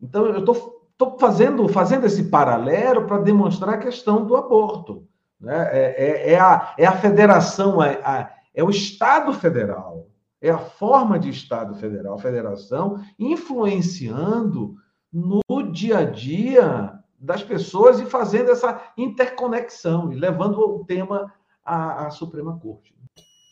[0.01, 5.07] Então, eu estou fazendo, fazendo esse paralelo para demonstrar a questão do aborto.
[5.39, 5.69] Né?
[5.71, 10.07] É, é, é, a, é a federação, é, a, é o Estado federal,
[10.41, 14.75] é a forma de Estado federal, a federação, influenciando
[15.13, 21.31] no dia a dia das pessoas e fazendo essa interconexão e levando o tema
[21.63, 22.98] à, à Suprema Corte.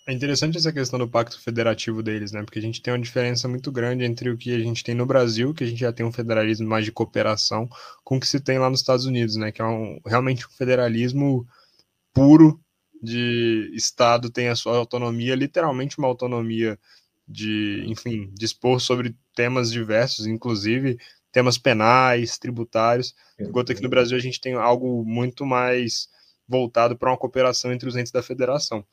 [0.08, 2.41] É interessante essa questão do pacto federativo deles, né?
[2.41, 5.06] Porque a gente tem uma diferença muito grande entre o que a gente tem no
[5.06, 7.67] Brasil, que a gente já tem um federalismo mais de cooperação,
[8.06, 9.52] com o que se tem lá nos Estados Unidos, né?
[9.52, 11.46] Que é um, realmente um federalismo
[12.13, 12.58] puro
[13.04, 16.80] de Estado, tem a sua autonomia, literalmente uma autonomia
[17.28, 20.98] de, enfim, dispor sobre temas diversos, inclusive
[21.34, 26.08] temas penais, tributários, enquanto aqui no Brasil a gente tem algo muito mais
[26.48, 28.86] voltado para uma cooperação entre os entes da federação.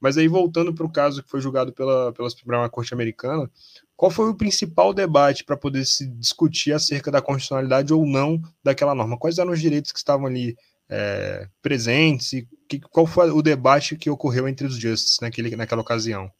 [0.00, 3.50] Mas aí, voltando para o caso que foi julgado pela, pela Suprema Corte Americana,
[3.96, 8.94] qual foi o principal debate para poder se discutir acerca da constitucionalidade ou não daquela
[8.94, 9.18] norma?
[9.18, 10.56] Quais eram os direitos que estavam ali
[10.88, 15.82] é, presentes e que, qual foi o debate que ocorreu entre os justices naquele, naquela
[15.82, 16.30] ocasião?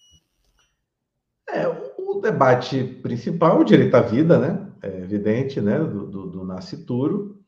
[1.51, 4.71] É, o debate principal é o direito à vida, né?
[4.83, 5.79] É evidente, né?
[5.79, 7.41] Do, do, do nascituro.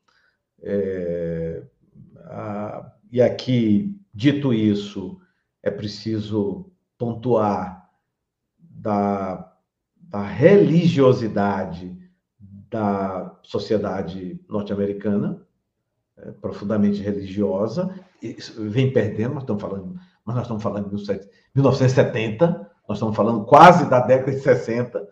[0.62, 1.62] É,
[2.24, 5.19] a, e aqui, dito isso,
[5.62, 7.90] é preciso pontuar
[8.58, 9.52] da,
[9.96, 11.98] da religiosidade
[12.70, 15.44] da sociedade norte-americana.
[16.18, 17.92] é, profundamente religiosa,
[18.58, 19.94] vem perdendo, nós estamos falando,
[20.24, 20.94] mas nós estamos falando de
[21.54, 25.08] 1970, nós estamos falando quase da década de 60.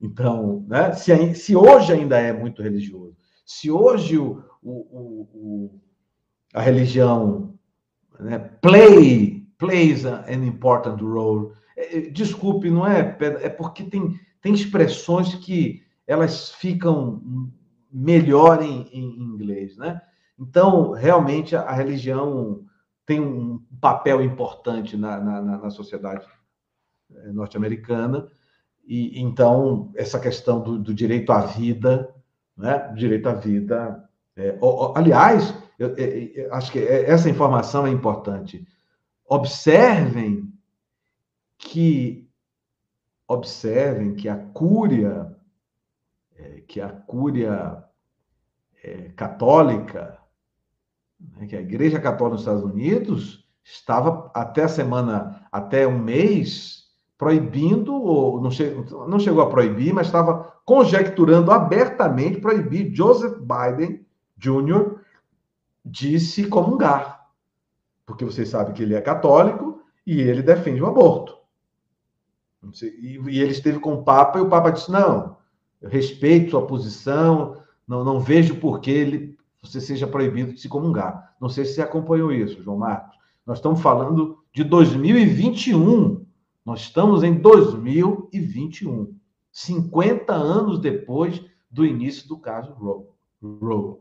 [0.00, 5.80] Então, né, se, se hoje ainda é muito religioso, se hoje o, o, o
[6.54, 7.54] a religião
[8.20, 13.16] né, play, plays an important role, é, é, desculpe, não é?
[13.20, 17.22] É porque tem, tem expressões que elas ficam
[17.92, 20.02] melhor em, em inglês, né?
[20.36, 22.64] Então, realmente, a, religião
[23.06, 26.26] tem um papel importante na, na, na sociedade
[27.14, 28.26] eh, norte-americana,
[28.84, 32.12] e então essa questão do, do, direito à vida,
[32.56, 32.92] né?
[32.96, 34.02] direito à vida.
[34.34, 34.58] É,
[34.96, 38.66] aliás, eu, eu, eu, acho que essa informação é importante.
[39.32, 40.52] Observem
[41.56, 42.28] que
[43.26, 45.34] observem que a cúria
[46.36, 47.82] é, que a cúria
[48.84, 50.18] é, católica
[51.18, 56.90] né, que a Igreja Católica nos Estados Unidos estava até a semana até um mês
[57.16, 58.64] proibindo ou não, che
[59.08, 64.04] não chegou a proibir mas estava conjecturando abertamente proibir Joseph Biden
[64.36, 65.00] Jr.
[65.82, 67.21] de se comungar
[68.06, 71.42] porque vocês sabem que ele é católico e ele defende o aborto
[72.82, 75.36] e, e ele esteve com o Papa e o Papa disse: não,
[75.80, 80.68] eu respeito sua posição, não, não vejo por que ele, você seja proibido de se
[80.68, 81.34] comungar.
[81.40, 83.16] Não sei se você acompanhou isso, João Marcos.
[83.44, 86.24] Nós estamos falando de 2021.
[86.64, 89.12] Nós estamos em 2021,
[89.50, 93.96] 50 anos depois do início do caso Roe.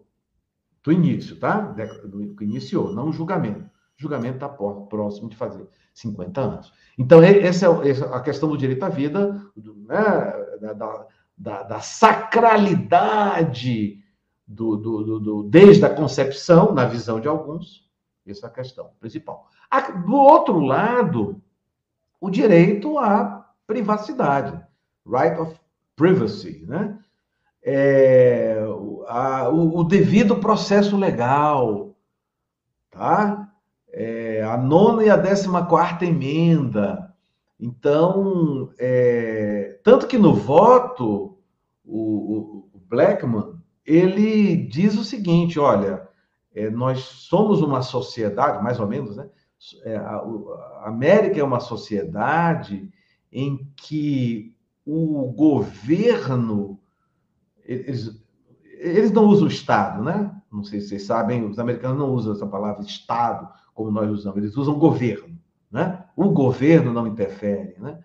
[0.83, 1.59] Do início, tá?
[1.59, 3.67] Do que iniciou, não julgamento.
[4.01, 6.73] Julgamento está próximo de fazer 50 anos.
[6.97, 7.69] Então, essa é
[8.15, 10.73] a questão do direito à vida, né, da,
[11.37, 13.99] da, da, sacralidade
[14.47, 17.87] do, do, do, desde a concepção, na visão de alguns,
[18.25, 19.47] essa é a questão principal.
[20.05, 21.41] Do outro lado,
[22.19, 24.59] o direito à privacidade,
[25.05, 25.59] right of
[25.95, 26.97] privacy, né?
[27.63, 28.57] É,
[29.07, 31.95] a, o, o devido processo legal,
[32.89, 33.50] tá?
[34.51, 37.13] A nona e a décima quarta emenda.
[37.57, 41.37] Então, é, tanto que no voto,
[41.85, 43.53] o, o, Blackman,
[43.85, 46.05] ele diz o seguinte, olha,
[46.53, 49.29] é, nós somos uma sociedade, mais ou menos, né?
[49.83, 52.91] É, a, a América é uma sociedade
[53.31, 54.53] em que
[54.85, 56.77] o governo,
[57.63, 58.21] eles,
[58.79, 60.35] eles não usam o Estado, né?
[60.51, 63.47] Não sei se vocês sabem, os americanos não usam essa palavra Estado,
[63.81, 65.35] como nós usamos, eles usam governo.
[65.71, 66.03] Né?
[66.15, 67.75] O governo não interfere.
[67.79, 67.99] Né?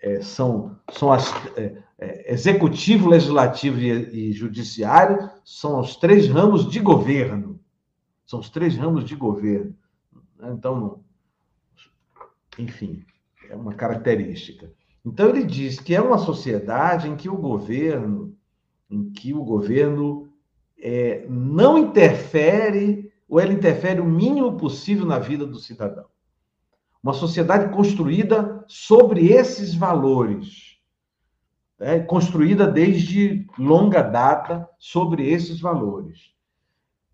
[0.00, 6.70] É, são, são as, é, é, executivo, legislativo e, e, judiciário são os três ramos
[6.70, 7.60] de governo.
[8.24, 9.74] São os três ramos de governo.
[10.40, 11.00] Então,
[12.58, 13.04] enfim,
[13.50, 14.72] é uma característica.
[15.04, 18.36] Então ele diz que é uma sociedade em que o governo,
[18.88, 20.28] em que o governo
[20.78, 26.04] é, não interfere ou ela interfere o mínimo possível na vida do cidadão.
[27.02, 30.76] Uma sociedade construída sobre esses valores,
[31.78, 32.00] né?
[32.00, 36.34] construída desde longa data sobre esses valores.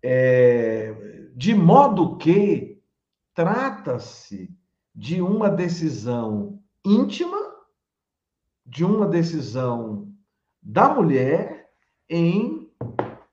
[0.03, 2.81] É, de modo que
[3.33, 4.53] trata-se
[4.93, 7.39] de uma decisão íntima,
[8.65, 10.11] de uma decisão
[10.61, 11.71] da mulher
[12.09, 12.69] em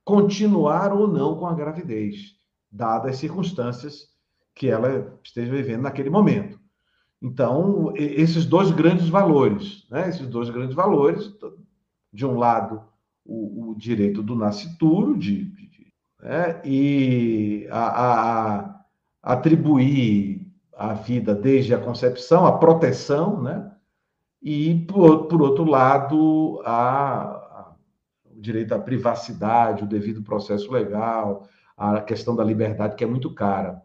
[0.05, 2.36] continuar ou não com a gravidez
[2.70, 4.09] dadas as circunstâncias
[4.55, 6.59] que ela esteja vivendo naquele momento.
[7.22, 10.08] Então, esses dois grandes valores, né?
[10.08, 11.33] esses dois grandes valores,
[12.12, 12.83] de um lado,
[13.25, 15.67] o, o direito do nascituro, de, de
[16.23, 16.60] né?
[16.64, 18.81] e a, a,
[19.23, 20.46] atribuir
[20.77, 23.73] a vida desde a concepção, a proteção, né?
[24.42, 27.75] e, por, por outro lado, a, a,
[28.25, 33.33] o direito à privacidade, o devido processo legal, a questão da liberdade, que é muito
[33.35, 33.83] cara.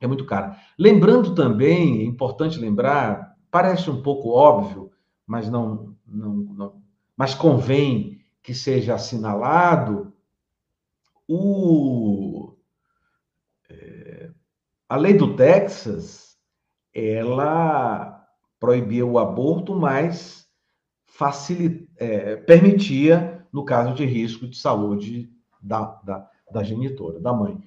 [0.00, 0.56] É muito cara.
[0.78, 4.90] Lembrando também, é importante lembrar, parece um pouco óbvio,
[5.26, 6.82] mas não, não, não
[7.16, 10.12] mas convém que seja assinalado
[11.26, 12.54] o,
[13.68, 14.30] é,
[14.88, 16.38] a lei do Texas,
[16.94, 18.26] ela
[18.58, 20.48] proibia o aborto, mas
[21.04, 27.58] facilita, é, permitia no caso de risco de saúde da, da, da genitora, da mãe.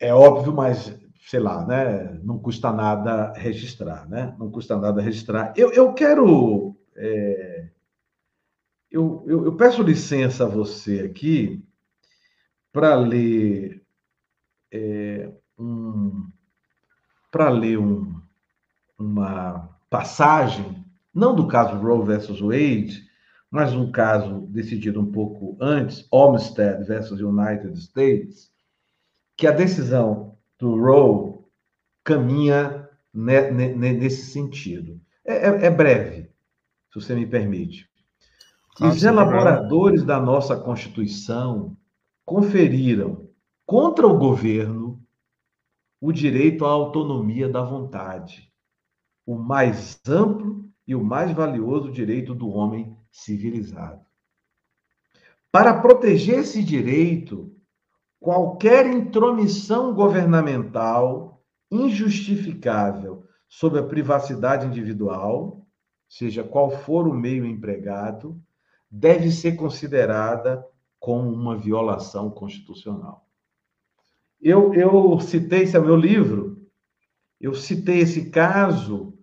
[0.00, 0.96] É óbvio, mas
[1.28, 2.18] sei lá, né?
[2.22, 4.34] Não custa nada registrar, né?
[4.38, 5.52] Não custa nada registrar.
[5.56, 6.76] Eu, eu quero.
[6.96, 7.68] É...
[8.90, 11.62] Eu, eu, eu, peço licença a você aqui
[12.72, 13.84] para ler
[14.72, 16.30] é, um,
[17.30, 18.18] para ler um,
[18.98, 23.07] uma passagem, não do caso Roe versus Wade,
[23.50, 28.50] mas um caso decidido um pouco antes, Olmsted versus United States,
[29.36, 31.38] que a decisão do Roe
[32.04, 35.00] caminha nesse sentido.
[35.24, 36.30] É, é, é breve,
[36.92, 37.88] se você me permite.
[38.80, 41.76] Os elaboradores da nossa Constituição
[42.24, 43.28] conferiram
[43.66, 45.02] contra o governo
[46.00, 48.52] o direito à autonomia da vontade,
[49.26, 54.04] o mais amplo e o mais valioso direito do homem civilizado.
[55.50, 57.54] Para proteger esse direito,
[58.20, 65.66] qualquer intromissão governamental injustificável sobre a privacidade individual,
[66.08, 68.40] seja qual for o meio empregado,
[68.90, 70.64] deve ser considerada
[70.98, 73.26] como uma violação constitucional.
[74.40, 76.66] Eu, eu citei, esse é o meu livro,
[77.40, 79.14] eu citei esse caso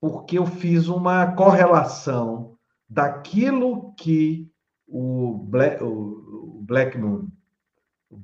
[0.00, 2.53] porque eu fiz uma correlação
[2.88, 4.50] daquilo que
[4.86, 7.28] o, Black, o Blackmun,
[8.10, 8.16] o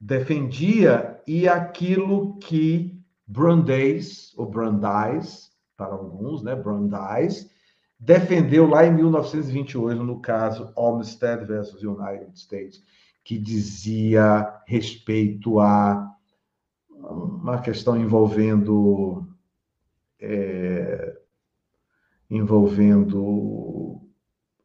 [0.00, 2.96] defendia e aquilo que
[3.26, 7.50] Brandeis, ou Brandeis, para alguns, né, Brandeis,
[7.98, 12.82] defendeu lá em 1928, no caso Olmsted versus United States,
[13.24, 16.14] que dizia respeito a
[16.88, 19.26] uma questão envolvendo
[20.20, 21.18] é,
[22.30, 24.00] envolvendo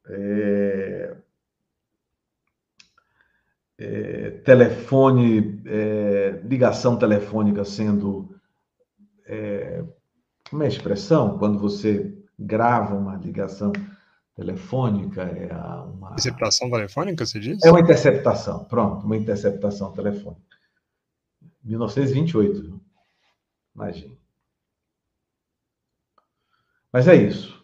[0.07, 1.15] é,
[3.77, 8.35] é, telefone, é, ligação telefônica sendo
[9.25, 9.83] é,
[10.49, 13.71] como é a expressão quando você grava uma ligação
[14.35, 16.11] telefônica, é uma...
[16.11, 17.63] Interceptação telefônica, você diz?
[17.63, 20.41] É uma interceptação, pronto, uma interceptação telefônica.
[21.63, 22.81] 1928,
[23.75, 24.20] imagine.
[26.91, 27.59] Mas é isso.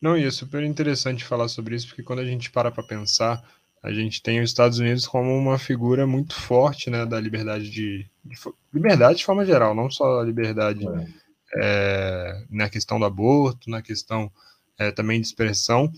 [0.00, 3.42] Não, e é super interessante falar sobre isso, porque quando a gente para para pensar,
[3.82, 8.06] a gente tem os Estados Unidos como uma figura muito forte né, da liberdade de,
[8.24, 8.36] de
[8.72, 13.82] liberdade de forma geral, não só a liberdade é é, na questão do aborto, na
[13.82, 14.30] questão
[14.78, 15.90] é, também de expressão,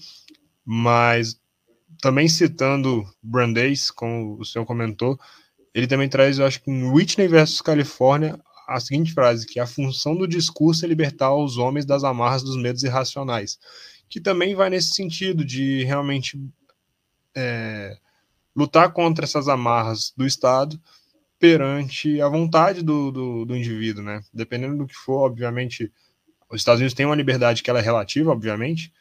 [0.65, 1.39] mas
[2.01, 5.19] também citando Brandeis, como o senhor comentou,
[5.75, 9.67] ele também traz, eu acho que em Whitney versus Califórnia, a seguinte frase, que a
[9.67, 13.59] função do discurso é libertar os homens das amarras dos medos irracionais,
[14.09, 16.39] que também vai nesse sentido de realmente
[17.35, 17.97] é,
[18.55, 20.81] lutar contra essas amarras do Estado,
[21.43, 24.23] perante a vontade do, do, do, indivíduo, né?
[24.33, 25.93] Dependendo do que for, obviamente,
[26.49, 28.93] os Estados Unidos têm uma liberdade que ela é relativa, obviamente,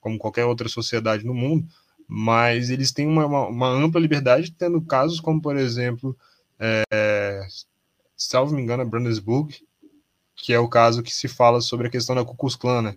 [0.00, 1.68] como qualquer outra sociedade no mundo,
[2.08, 6.16] mas eles têm uma, uma, uma ampla liberdade, tendo casos como, por exemplo,
[6.58, 7.46] é,
[8.16, 9.54] salvo me engano, é Brandenburg,
[10.36, 12.96] que é o caso que se fala sobre a questão da Ku Klux Klan, né?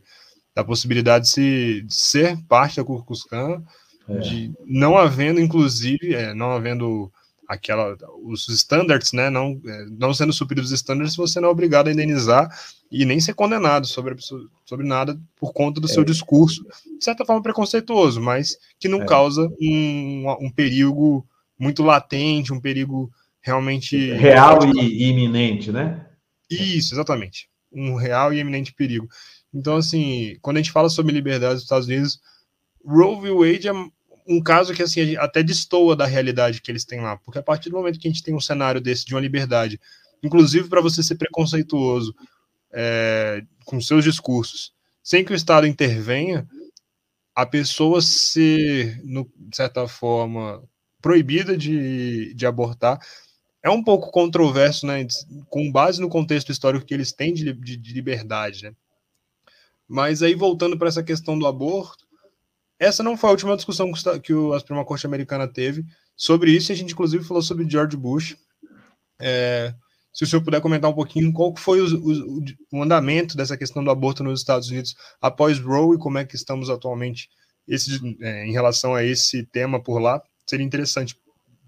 [0.55, 3.61] da possibilidade de, se, de ser parte da Ku Klux Klan,
[4.07, 4.18] é.
[4.20, 7.11] de não havendo, inclusive, é, não havendo
[7.47, 11.88] aquela os standards, né, não, é, não sendo supridos os standards, você não é obrigado
[11.88, 12.49] a indenizar
[12.91, 14.16] e nem ser condenado sobre,
[14.66, 15.89] sobre nada por conta do é.
[15.91, 16.66] seu discurso,
[16.97, 19.05] de certa forma preconceituoso, mas que não é.
[19.05, 21.26] causa um, um perigo
[21.57, 23.11] muito latente, um perigo
[23.45, 26.03] realmente real e, e iminente, né?
[26.49, 29.07] Isso, exatamente, um real e iminente perigo.
[29.53, 32.19] Então, assim, quando a gente fala sobre liberdade dos Estados Unidos,
[32.83, 33.31] Roe v.
[33.31, 33.73] Wade é
[34.27, 37.69] um caso que assim até destoa da realidade que eles têm lá, porque a partir
[37.69, 39.79] do momento que a gente tem um cenário desse de uma liberdade,
[40.23, 42.15] inclusive para você ser preconceituoso
[42.73, 44.73] é, com seus discursos,
[45.03, 46.47] sem que o Estado intervenha,
[47.35, 50.63] a pessoa ser, no, de certa forma,
[50.99, 52.99] proibida de, de abortar
[53.66, 55.07] é um pouco controverso, né,
[55.49, 58.76] com base no contexto histórico que eles têm de, de, de liberdade, né?
[59.88, 62.05] Mas aí voltando para essa questão do aborto
[62.80, 63.91] essa não foi a última discussão
[64.22, 65.86] que a Suprema Corte Americana teve
[66.16, 68.38] sobre isso, a gente inclusive falou sobre George Bush.
[69.20, 69.74] É,
[70.13, 73.84] se o senhor puder comentar um pouquinho qual foi o, o, o, andamento dessa questão
[73.84, 77.30] do aborto nos Estados Unidos após Roe e como é que estamos atualmente
[77.68, 81.18] esse, é, em relação a esse tema por lá, seria interessante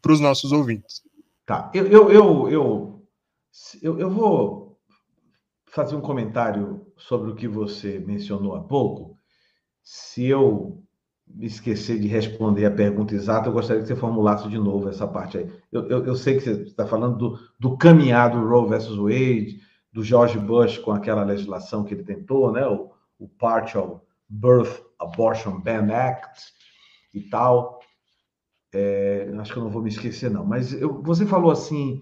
[0.02, 1.02] para os nossos ouvintes.
[1.48, 3.08] Tá, eu, eu, eu, eu,
[3.82, 4.78] eu, eu vou
[5.66, 9.18] fazer um comentário sobre o que você mencionou há pouco.
[9.82, 10.84] Se eu
[11.26, 15.08] me esquecer de responder a pergunta exata, eu gostaria que você formulasse de novo essa
[15.08, 15.50] parte aí.
[15.72, 19.62] Eu, eu, eu sei que você está falando do, do caminhar do Roe versus Wade,
[19.94, 22.68] do George Bush com aquela legislação que ele tentou, né?
[22.68, 26.52] o, o Partial Birth Abortion Ban Act
[27.14, 27.77] e tal.
[28.74, 32.02] É, acho que eu não vou me esquecer, não, mas eu, você falou assim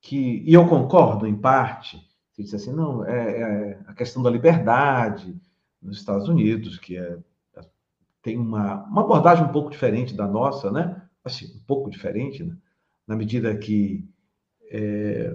[0.00, 1.98] que, e eu concordo em parte,
[2.32, 5.36] você disse assim, não, é, é a questão da liberdade
[5.82, 7.18] nos Estados Unidos, que é,
[8.22, 11.02] tem uma, uma abordagem um pouco diferente da nossa, né?
[11.24, 12.56] Assim, um pouco diferente, né?
[13.06, 14.06] na medida que
[14.70, 15.34] é,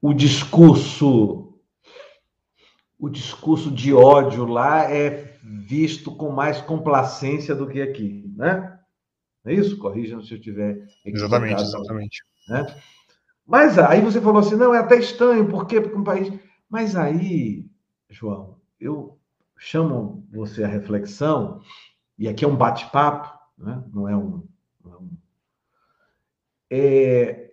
[0.00, 1.44] o discurso
[2.98, 8.78] o discurso de ódio lá é visto com mais complacência do que aqui, né?
[9.44, 9.76] Não é isso?
[9.76, 12.22] Corrija se eu tiver Exatamente, exatamente.
[12.48, 12.66] Né?
[13.44, 15.80] Mas aí você falou assim, não, é até estranho, por quê?
[15.80, 16.32] Porque um país...
[16.70, 17.66] Mas aí,
[18.08, 19.18] João, eu
[19.56, 21.60] chamo você à reflexão,
[22.16, 23.82] e aqui é um bate-papo, né?
[23.92, 24.46] não é um...
[24.84, 25.10] Não é um...
[26.70, 27.50] É...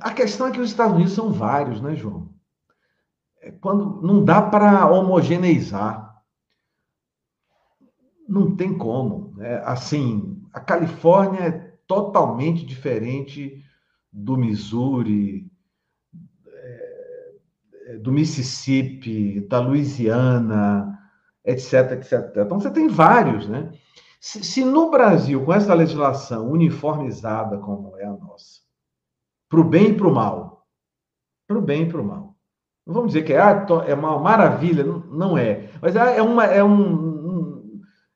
[0.00, 2.32] A questão é que os Estados Unidos são vários, né, João?
[3.40, 6.22] É quando não dá para homogeneizar.
[8.26, 9.23] Não tem como.
[9.36, 9.60] Né?
[9.64, 13.62] Assim, a Califórnia é totalmente diferente
[14.12, 15.50] do Missouri,
[16.46, 17.34] é,
[17.86, 20.98] é, do Mississippi, da Louisiana,
[21.44, 22.32] etc, etc.
[22.36, 23.70] Então você tem vários, né?
[24.20, 28.60] Se, se no Brasil, com essa legislação uniformizada como é a nossa,
[29.50, 30.66] para o bem e para o mal,
[31.46, 32.34] para o bem e para o mal,
[32.86, 35.70] não vamos dizer que é, ah, é uma maravilha, não, não é.
[35.80, 37.13] Mas é, é, uma, é, um, um,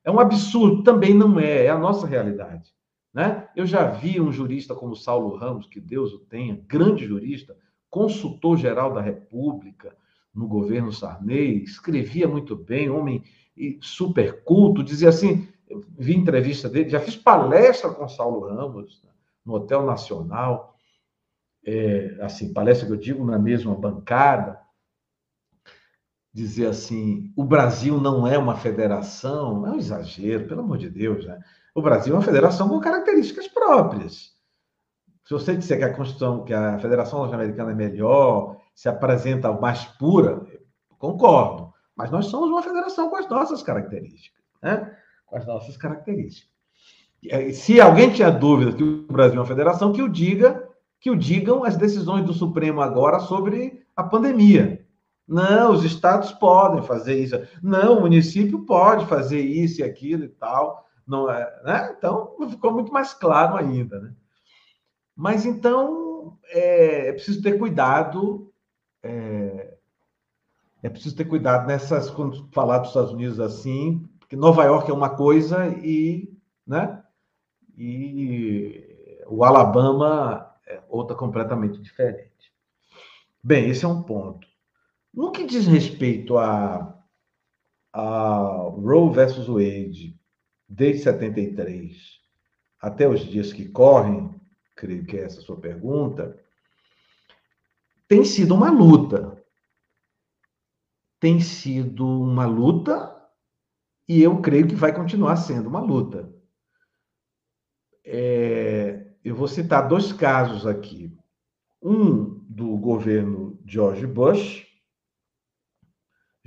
[0.09, 2.73] é um absurdo, também não é, é a nossa realidade.
[3.13, 3.47] Né?
[3.55, 7.55] Eu já vi um jurista como Saulo Ramos, que Deus o tenha, grande jurista,
[7.89, 9.95] consultor-geral da República
[10.33, 13.23] no governo Sarney, escrevia muito bem, homem
[13.81, 15.47] super culto, dizia assim,
[15.97, 19.09] vi entrevista dele, já fiz palestra com Saulo Ramos né,
[19.45, 20.75] no Hotel Nacional,
[21.65, 24.58] é, assim, palestra que eu digo na mesma bancada,
[26.33, 31.25] dizer assim, o Brasil não é uma federação, é um exagero, pelo amor de Deus,
[31.25, 31.39] né?
[31.73, 34.37] O Brasil é uma federação com características próprias.
[35.25, 39.85] Se você disser que a Constituição, que a Federação Norte-Americana é melhor, se apresenta mais
[39.85, 40.45] pura,
[40.97, 41.71] concordo.
[41.95, 44.95] Mas nós somos uma federação com as nossas características, né?
[45.25, 46.49] Com as nossas características.
[47.53, 50.67] Se alguém tinha dúvida que o Brasil é uma federação, que o diga
[50.99, 54.78] que o digam as decisões do Supremo agora sobre a pandemia.
[55.29, 57.35] Não, os estados podem fazer isso.
[57.61, 60.87] Não, o município pode fazer isso e aquilo e tal.
[61.05, 61.95] Não é, né?
[61.95, 63.99] Então, ficou muito mais claro ainda.
[63.99, 64.11] Né?
[65.15, 68.51] Mas então é, é preciso ter cuidado.
[69.03, 69.77] É,
[70.81, 72.09] é, preciso ter cuidado nessas.
[72.09, 76.27] Quando falar dos Estados Unidos assim, porque Nova York é uma coisa e.
[76.65, 77.03] Né?
[77.77, 82.51] E o Alabama é outra completamente diferente.
[83.43, 84.48] Bem, esse é um ponto.
[85.13, 86.97] No que diz respeito a,
[87.93, 88.37] a
[88.75, 90.19] Roe versus Wade,
[90.67, 92.19] desde 73
[92.79, 94.33] até os dias que correm,
[94.75, 96.39] creio que é essa a sua pergunta,
[98.07, 99.37] tem sido uma luta.
[101.19, 103.15] Tem sido uma luta
[104.07, 106.33] e eu creio que vai continuar sendo uma luta.
[108.03, 111.15] É, eu vou citar dois casos aqui.
[111.81, 114.65] Um do governo George Bush,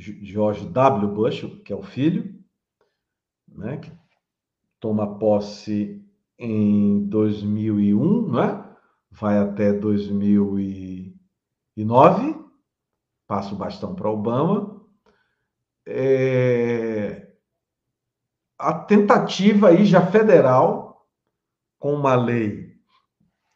[0.02, 1.08] George W.
[1.08, 2.38] Bush, que é o filho,
[3.48, 3.90] né, que
[4.80, 6.04] toma posse
[6.38, 8.64] em 2001, né,
[9.10, 12.42] vai até 2009,
[13.26, 14.82] passa o bastão para Obama.
[15.86, 17.32] É,
[18.58, 21.06] a tentativa aí já federal
[21.78, 22.72] com uma lei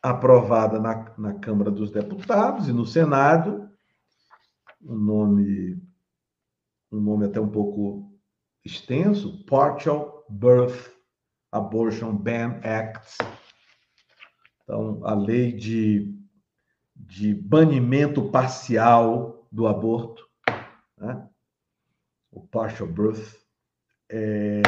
[0.03, 3.70] aprovada na, na Câmara dos Deputados e no Senado,
[4.82, 5.80] um nome,
[6.97, 8.11] um nome até um pouco
[8.64, 10.90] extenso, Partial Birth
[11.53, 13.18] Abortion Ban Act.
[14.62, 16.12] Então, a lei de,
[16.94, 20.26] de banimento parcial do aborto,
[20.99, 21.28] né?
[22.32, 23.36] o Partial Birth.
[24.11, 24.62] É,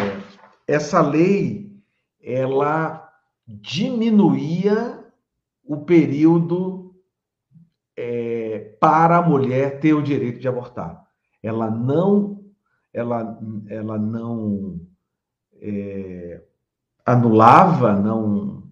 [0.66, 1.76] essa lei,
[2.22, 3.12] ela
[3.46, 5.04] diminuía
[5.64, 6.94] o período
[7.96, 11.07] é, para a mulher ter o direito de abortar.
[11.42, 12.44] Ela não,
[12.92, 14.80] ela, ela não
[15.60, 16.42] é,
[17.04, 18.62] anulava, não,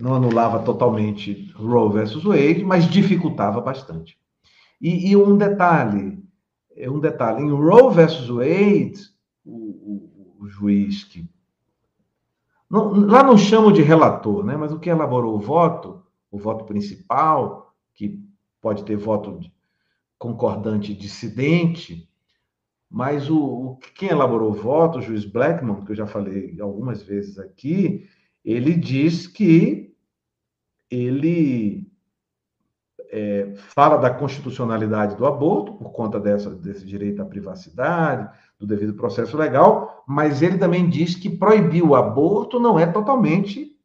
[0.00, 4.18] não anulava totalmente Roe versus Wade, mas dificultava bastante.
[4.80, 6.22] E, e um detalhe,
[6.76, 9.00] um detalhe, em Roe versus Wade,
[9.44, 11.28] o, o, o juiz que
[12.68, 14.56] não, lá não chamam de relator, né?
[14.56, 18.20] mas o que elaborou o voto, o voto principal, que
[18.60, 19.38] pode ter voto
[20.18, 22.08] concordante dissidente,
[22.90, 27.02] mas o, o, quem elaborou o voto, o juiz Blackman, que eu já falei algumas
[27.02, 28.08] vezes aqui,
[28.44, 29.94] ele diz que
[30.90, 31.90] ele
[33.10, 38.94] é, fala da constitucionalidade do aborto, por conta dessa, desse direito à privacidade, do devido
[38.94, 43.76] processo legal, mas ele também diz que proibir o aborto não é totalmente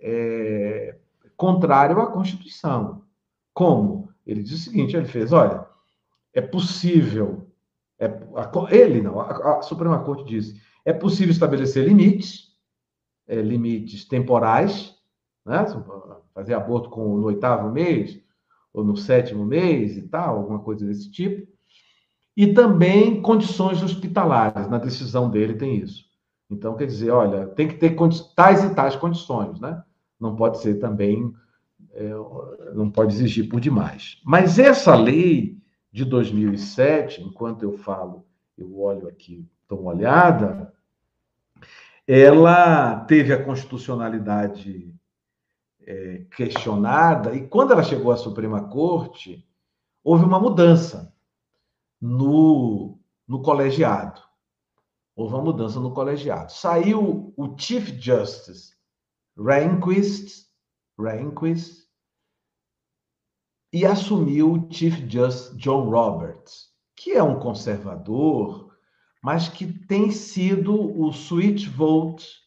[0.00, 0.98] é,
[1.36, 3.02] contrário à Constituição.
[3.52, 4.01] Como?
[4.26, 5.66] Ele diz o seguinte: ele fez, olha,
[6.32, 7.46] é possível,
[7.98, 10.54] é, a, ele não, a, a, Suprema Corte diz,
[10.84, 12.52] é possível estabelecer limites,
[13.26, 14.94] é, limites temporais,
[15.44, 15.64] né?
[16.34, 18.20] fazer aborto com, no oitavo mês,
[18.72, 21.46] ou no sétimo mês e tal, alguma coisa desse tipo,
[22.34, 26.10] e também condições hospitalares, na decisão dele tem isso.
[26.50, 27.96] Então, quer dizer, olha, tem que ter
[28.34, 29.82] tais e tais condições, né?
[30.18, 31.32] Não pode ser também,
[32.74, 34.20] não pode exigir por demais.
[34.24, 35.58] Mas essa lei
[35.92, 38.26] de 2007, enquanto eu falo,
[38.56, 40.72] eu olho aqui, dou uma olhada,
[42.06, 44.94] ela teve a constitucionalidade
[45.84, 49.46] é, questionada, e quando ela chegou à Suprema Corte,
[50.02, 51.14] houve uma mudança
[52.00, 54.20] no, no colegiado.
[55.14, 56.52] Houve uma mudança no colegiado.
[56.52, 58.74] Saiu o Chief Justice
[59.36, 60.46] Rehnquist,
[60.98, 61.81] Rehnquist
[63.72, 68.70] e assumiu o Chief Justice John Roberts, que é um conservador,
[69.22, 72.42] mas que tem sido o switch vote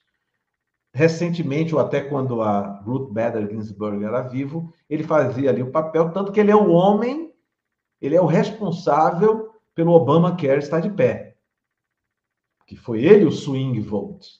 [0.93, 6.13] recentemente, ou até quando a Ruth Bader Ginsburg era vivo, ele fazia ali o papel,
[6.13, 7.33] tanto que ele é o homem,
[7.99, 11.35] ele é o responsável pelo Obamacare estar de pé.
[12.65, 14.39] Que foi ele o swing vote.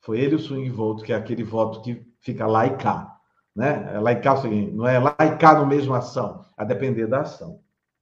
[0.00, 3.13] Foi ele o swing vote, que é aquele voto que fica lá e cá.
[3.54, 4.02] Né?
[4.22, 7.60] Cá é o seguinte, não é cá no mesmo ação, a depender da ação.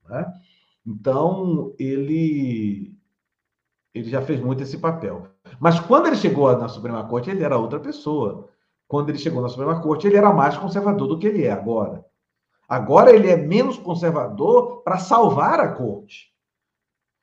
[0.09, 0.25] Né?
[0.85, 2.97] Então, ele,
[3.93, 5.27] ele já fez muito esse papel.
[5.59, 8.49] Mas quando ele chegou na Suprema Corte, ele era outra pessoa.
[8.87, 12.03] Quando ele chegou na Suprema Corte, ele era mais conservador do que ele é agora.
[12.67, 16.33] Agora ele é menos conservador para salvar a corte.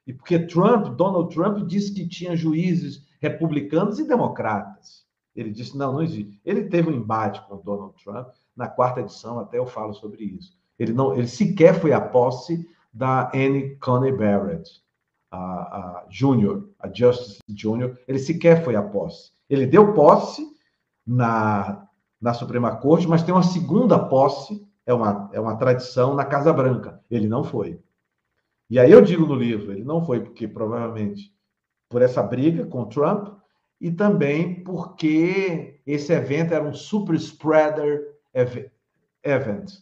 [0.07, 5.05] E porque Trump, Donald Trump, disse que tinha juízes republicanos e democratas.
[5.35, 6.41] Ele disse: não, não existe.
[6.45, 10.59] Ele teve um embate com Donald Trump na quarta edição, até eu falo sobre isso.
[10.78, 14.83] Ele não, ele sequer foi à posse da Anne Coney Barrett
[15.31, 19.31] a, a Júnior, a Justice Júnior, ele sequer foi à posse.
[19.49, 20.47] Ele deu posse
[21.07, 21.87] na,
[22.20, 26.53] na Suprema Corte, mas tem uma segunda posse, é uma, é uma tradição na Casa
[26.53, 27.01] Branca.
[27.11, 27.81] Ele não foi.
[28.68, 31.33] E aí eu digo no livro, ele não foi porque provavelmente
[31.89, 33.39] por essa briga com Trump
[33.81, 38.14] e também porque esse evento era um super spreader
[39.24, 39.72] event,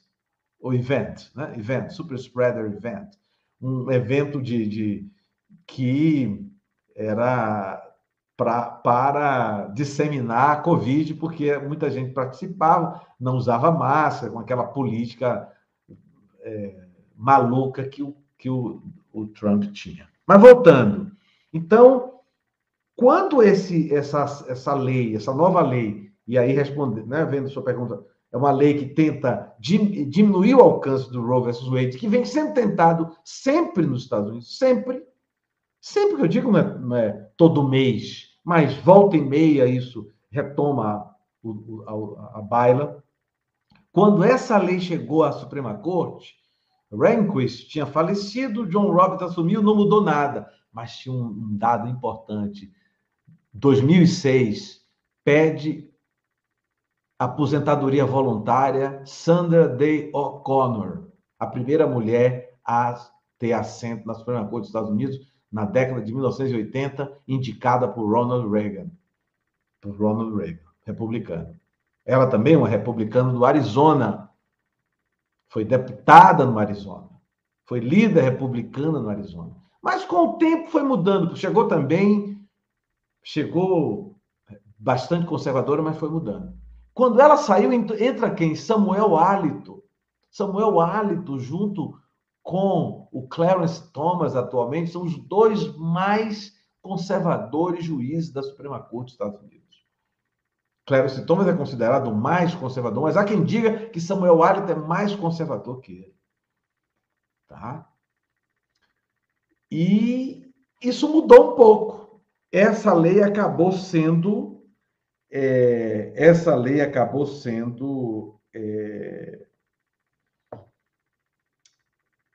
[0.60, 1.52] o event, né?
[1.56, 3.14] Event, super spreader event,
[3.60, 5.10] um evento de, de
[5.66, 6.48] que
[6.94, 7.82] era
[8.36, 15.50] pra, para disseminar a Covid, porque muita gente participava, não usava máscara, com aquela política
[16.40, 16.86] é,
[17.16, 18.80] maluca que, o, que o,
[19.12, 20.08] o Trump tinha.
[20.24, 21.10] Mas voltando,
[21.52, 22.17] então,
[22.98, 28.04] quando esse, essa, essa lei, essa nova lei, e aí respondendo, né, vendo sua pergunta,
[28.32, 32.52] é uma lei que tenta diminuir o alcance do Roe versus Wade, que vem sendo
[32.52, 35.06] tentado sempre nos Estados Unidos, sempre,
[35.80, 40.10] Sempre que eu digo, não é, não é todo mês, mas volta e meia isso
[40.30, 43.02] retoma a, a, a baila.
[43.92, 46.34] Quando essa lei chegou à Suprema Corte,
[46.92, 50.48] Rehnquist tinha falecido, John Roberts assumiu, não mudou nada.
[50.72, 52.70] Mas tinha um, um dado importante.
[53.58, 54.80] 2006
[55.24, 55.90] pede
[57.18, 62.94] aposentadoria voluntária Sandra Day O'Connor, a primeira mulher a
[63.36, 65.18] ter assento na Suprema Corte dos Estados Unidos,
[65.50, 68.90] na década de 1980, indicada por Ronald Reagan.
[69.80, 71.56] Por Ronald Reagan, republicano.
[72.04, 74.30] Ela também é uma republicana do Arizona.
[75.48, 77.08] Foi deputada no Arizona.
[77.64, 79.56] Foi líder republicana no Arizona.
[79.82, 81.36] Mas com o tempo foi mudando.
[81.36, 82.27] Chegou também,
[83.28, 84.18] chegou
[84.78, 86.58] bastante conservadora, mas foi mudando.
[86.94, 88.54] Quando ela saiu, entra quem?
[88.54, 89.84] Samuel Alito.
[90.30, 92.00] Samuel Alito, junto
[92.42, 99.12] com o Clarence Thomas atualmente, são os dois mais conservadores juízes da Suprema Corte dos
[99.12, 99.84] Estados Unidos.
[100.86, 104.74] Clarence Thomas é considerado o mais conservador, mas há quem diga que Samuel Alito é
[104.74, 106.16] mais conservador que ele.
[107.46, 107.92] Tá?
[109.70, 110.50] E
[110.80, 112.07] isso mudou um pouco.
[112.50, 114.58] Essa lei acabou sendo
[115.30, 119.46] é, essa lei acabou sendo é,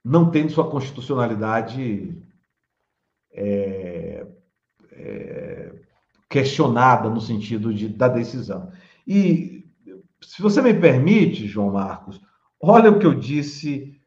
[0.04, 2.22] não tendo sua constitucionalidade
[3.32, 4.28] é,
[4.92, 5.74] é,
[6.30, 8.72] questionada no sentido de, da decisão.
[9.08, 9.66] E,
[10.22, 12.22] se você me permite, João Marcos,
[12.62, 14.00] olha o que eu disse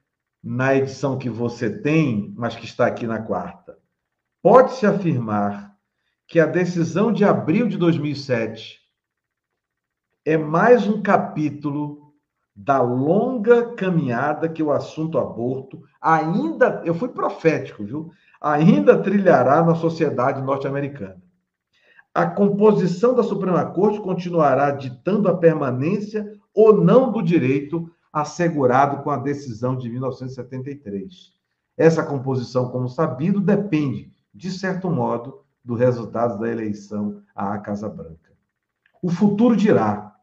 [0.42, 3.78] na edição que você tem, mas que está aqui na quarta.
[4.42, 5.75] Pode-se afirmar
[6.26, 8.80] que a decisão de abril de 2007
[10.24, 12.12] é mais um capítulo
[12.54, 18.10] da longa caminhada que o assunto aborto ainda, eu fui profético, viu?
[18.40, 21.22] Ainda trilhará na sociedade norte-americana.
[22.12, 29.10] A composição da Suprema Corte continuará ditando a permanência ou não do direito assegurado com
[29.10, 31.32] a decisão de 1973.
[31.76, 38.32] Essa composição, como sabido, depende, de certo modo, do resultado da eleição à Casa Branca.
[39.02, 40.14] O futuro dirá.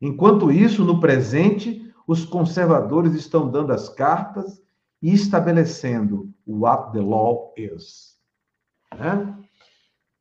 [0.00, 4.62] Enquanto isso, no presente, os conservadores estão dando as cartas
[5.02, 8.16] e estabelecendo what the law is.
[8.96, 9.36] Né?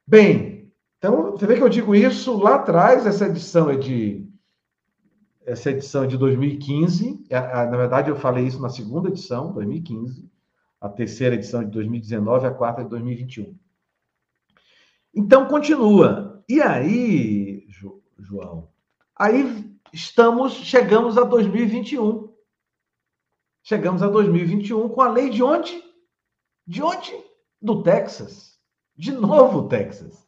[0.07, 4.27] Bem, então, você vê que eu digo isso lá atrás, essa edição é de
[5.45, 7.25] essa edição é de 2015.
[7.29, 10.27] É, na verdade, eu falei isso na segunda edição, 2015.
[10.79, 13.55] A terceira edição é de 2019, a quarta é de 2021.
[15.13, 16.43] Então, continua.
[16.49, 17.67] E aí,
[18.17, 18.69] João?
[19.15, 22.33] Aí estamos, chegamos a 2021.
[23.61, 25.81] Chegamos a 2021 com a lei de onde?
[26.65, 27.13] De onde?
[27.61, 28.59] Do Texas.
[28.95, 30.27] De novo, Texas.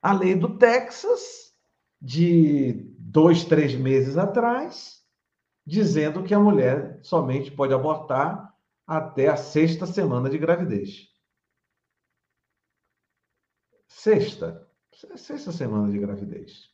[0.00, 1.52] A lei do Texas,
[2.00, 5.02] de dois, três meses atrás,
[5.66, 8.54] dizendo que a mulher somente pode abortar
[8.86, 11.08] até a sexta semana de gravidez.
[13.96, 14.62] Sexta.
[15.16, 16.68] Sexta semana de gravidez.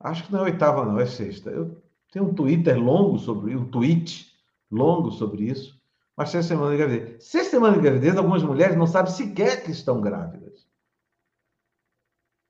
[0.00, 1.50] Acho que não é oitava, não, é sexta.
[1.50, 4.34] Eu tenho um Twitter longo sobre um tweet
[4.70, 5.78] longo sobre isso,
[6.16, 7.24] mas sexta semana de gravidez.
[7.24, 10.66] Sexta semana de gravidez, algumas mulheres não sabem sequer que estão grávidas.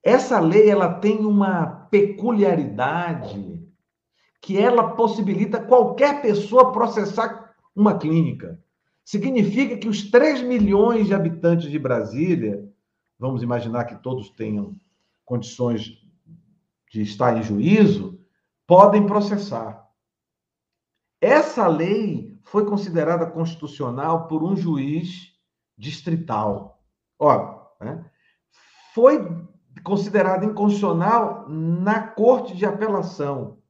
[0.01, 3.67] Essa lei ela tem uma peculiaridade
[4.41, 8.63] que ela possibilita qualquer pessoa processar uma clínica.
[9.03, 12.65] Significa que os 3 milhões de habitantes de Brasília,
[13.19, 14.75] vamos imaginar que todos tenham
[15.25, 15.97] condições
[16.91, 18.19] de estar em juízo,
[18.65, 19.87] podem processar.
[21.19, 25.33] Essa lei foi considerada constitucional por um juiz
[25.77, 26.81] distrital.
[27.19, 28.09] Ó, né?
[28.93, 29.19] foi
[29.83, 33.61] considerada inconstitucional na Corte de Apelação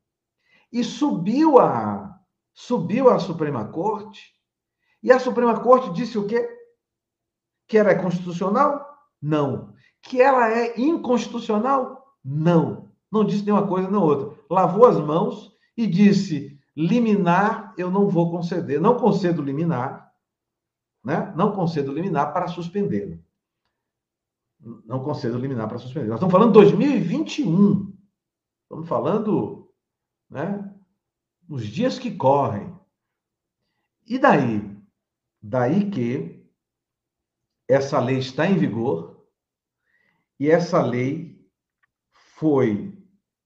[0.72, 2.18] e subiu a
[2.54, 4.34] subiu à Suprema Corte
[5.04, 6.50] e a Suprema Corte disse o quê?
[7.68, 8.87] Que ela é constitucional?
[9.22, 9.74] Não.
[10.01, 12.15] Que ela é inconstitucional?
[12.24, 12.91] Não.
[13.11, 14.38] Não disse nenhuma coisa nem outra.
[14.49, 20.11] Lavou as mãos e disse: liminar eu não vou conceder, não concedo liminar,
[21.03, 21.34] né?
[21.36, 23.20] Não concedo liminar para suspendê-lo
[24.59, 26.07] não concedo liminar para suspender.
[26.07, 27.93] Nós estamos falando de 2021.
[28.63, 29.72] Estamos falando,
[30.30, 30.74] né,
[31.47, 32.76] nos dias que correm.
[34.05, 34.78] E daí?
[35.41, 36.37] Daí que
[37.68, 39.26] essa lei está em vigor
[40.39, 41.45] e essa lei
[42.36, 42.97] foi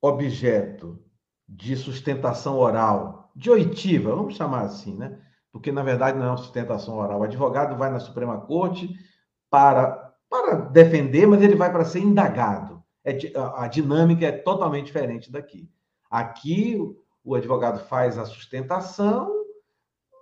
[0.02, 1.04] objeto
[1.48, 5.20] de sustentação oral, de oitiva, vamos chamar assim, né?
[5.52, 7.20] Porque na verdade não é uma sustentação oral.
[7.20, 8.96] O advogado vai na Suprema Corte
[9.50, 12.82] para para defender, mas ele vai para ser indagado.
[13.04, 13.18] É,
[13.58, 15.70] a dinâmica é totalmente diferente daqui.
[16.10, 16.80] Aqui,
[17.22, 19.30] o advogado faz a sustentação,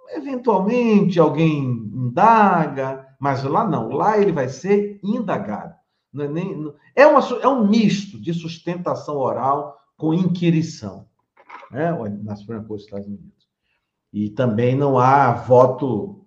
[0.09, 5.75] eventualmente alguém indaga, mas lá não, lá ele vai ser indagado.
[6.17, 11.05] É, nem, é, uma, é um misto de sustentação oral com inquirição,
[11.69, 11.91] né?
[12.23, 13.47] na Suprema Corte dos Estados Unidos.
[14.11, 16.25] E também não há voto,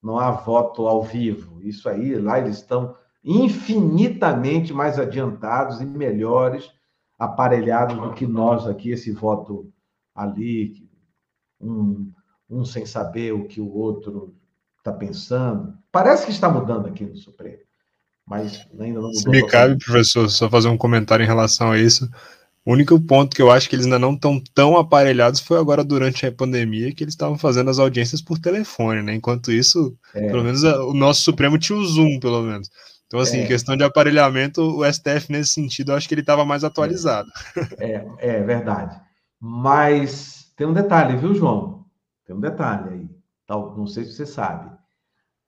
[0.00, 1.60] não há voto ao vivo.
[1.62, 6.70] Isso aí, lá eles estão infinitamente mais adiantados e melhores,
[7.18, 9.72] aparelhados do que nós aqui, esse voto
[10.14, 10.88] ali,
[11.60, 12.12] um,
[12.48, 14.36] um sem saber o que o outro
[14.78, 15.76] está pensando.
[15.96, 17.56] Parece que está mudando aqui no Supremo,
[18.26, 19.14] mas ainda não mudou.
[19.14, 22.06] Se me cabe, professor, só fazer um comentário em relação a isso.
[22.66, 25.82] O único ponto que eu acho que eles ainda não estão tão aparelhados foi agora
[25.82, 29.14] durante a pandemia que eles estavam fazendo as audiências por telefone, né?
[29.14, 30.26] Enquanto isso, é.
[30.26, 32.68] pelo menos o nosso Supremo tinha o Zoom, pelo menos.
[33.06, 33.46] Então, assim, é.
[33.46, 37.30] questão de aparelhamento, o STF, nesse sentido, eu acho que ele estava mais atualizado.
[37.80, 39.00] É, é, verdade.
[39.40, 41.86] Mas tem um detalhe, viu, João?
[42.26, 43.08] Tem um detalhe aí.
[43.48, 44.76] Não sei se você sabe.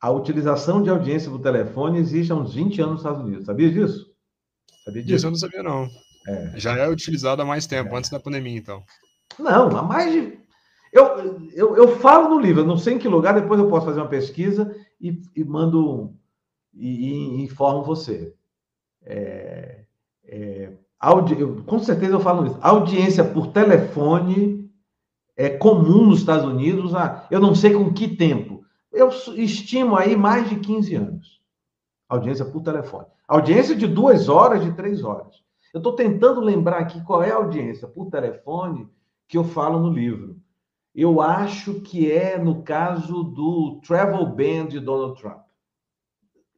[0.01, 3.47] A utilização de audiência por telefone existe há uns 20 anos nos Estados Unidos.
[3.47, 4.07] Sabia disso?
[4.85, 5.17] Sabia disso?
[5.17, 5.89] Isso eu não sabia, não.
[6.27, 6.53] É.
[6.57, 7.99] Já é utilizado há mais tempo, é.
[7.99, 8.83] antes da pandemia, então.
[9.39, 10.39] Não, há mais de.
[10.93, 14.01] Eu, eu, eu falo no livro, não sei em que lugar, depois eu posso fazer
[14.01, 16.15] uma pesquisa e, e mando
[16.73, 18.35] e, e informo você.
[19.03, 19.85] É,
[20.25, 21.35] é, audi...
[21.67, 22.59] com certeza eu falo isso.
[22.61, 24.71] Audiência por telefone
[25.37, 28.58] é comum nos Estados Unidos, ah, eu não sei com que tempo.
[28.93, 31.43] Eu estimo aí mais de 15 anos.
[32.09, 33.07] Audiência por telefone.
[33.27, 35.43] Audiência de duas horas, de três horas.
[35.73, 38.89] Eu estou tentando lembrar aqui qual é a audiência por telefone
[39.27, 40.41] que eu falo no livro.
[40.95, 45.43] Eu acho que é no caso do Travel Ban de Donald Trump.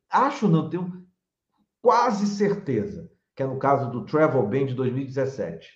[0.08, 1.04] Acho não, tenho
[1.82, 3.10] quase certeza
[3.40, 5.66] que é no caso do Travel Ban de 2017.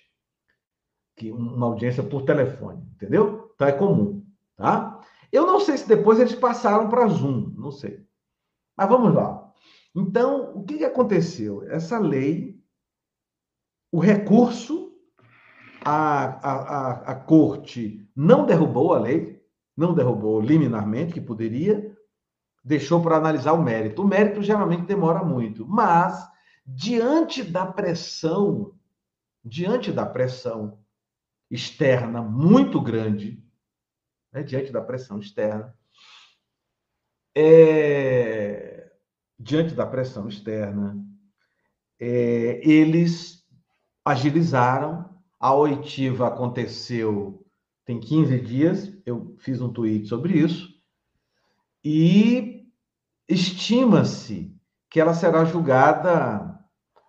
[1.15, 3.51] Que uma audiência por telefone, entendeu?
[3.55, 4.23] Então é comum,
[4.55, 4.94] tá?
[5.35, 8.05] Eu não sei se depois eles passaram para Zoom, não sei.
[8.77, 9.51] Mas vamos lá.
[9.93, 11.61] Então, o que, que aconteceu?
[11.63, 12.57] Essa lei,
[13.91, 14.93] o recurso,
[15.83, 19.43] a, a, a, a corte não derrubou a lei,
[19.75, 21.93] não derrubou liminarmente, que poderia,
[22.63, 24.03] deixou para analisar o mérito.
[24.03, 26.25] O mérito geralmente demora muito, mas
[26.65, 28.73] diante da pressão,
[29.43, 30.79] diante da pressão
[31.51, 33.44] externa muito grande,
[34.35, 35.73] né, diante da pressão externa,
[37.33, 38.91] é,
[39.39, 40.97] diante da pressão externa,
[41.97, 43.43] é, eles
[44.03, 45.15] agilizaram.
[45.39, 47.45] A oitiva aconteceu
[47.85, 50.73] tem 15 dias, eu fiz um tweet sobre isso,
[51.83, 52.67] e
[53.29, 54.51] estima-se
[54.89, 56.59] que ela será julgada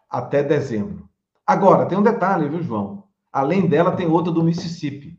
[0.09, 1.09] até dezembro.
[1.47, 3.09] Agora, tem um detalhe, viu, João?
[3.33, 5.19] Além dela, tem outra do Mississippi.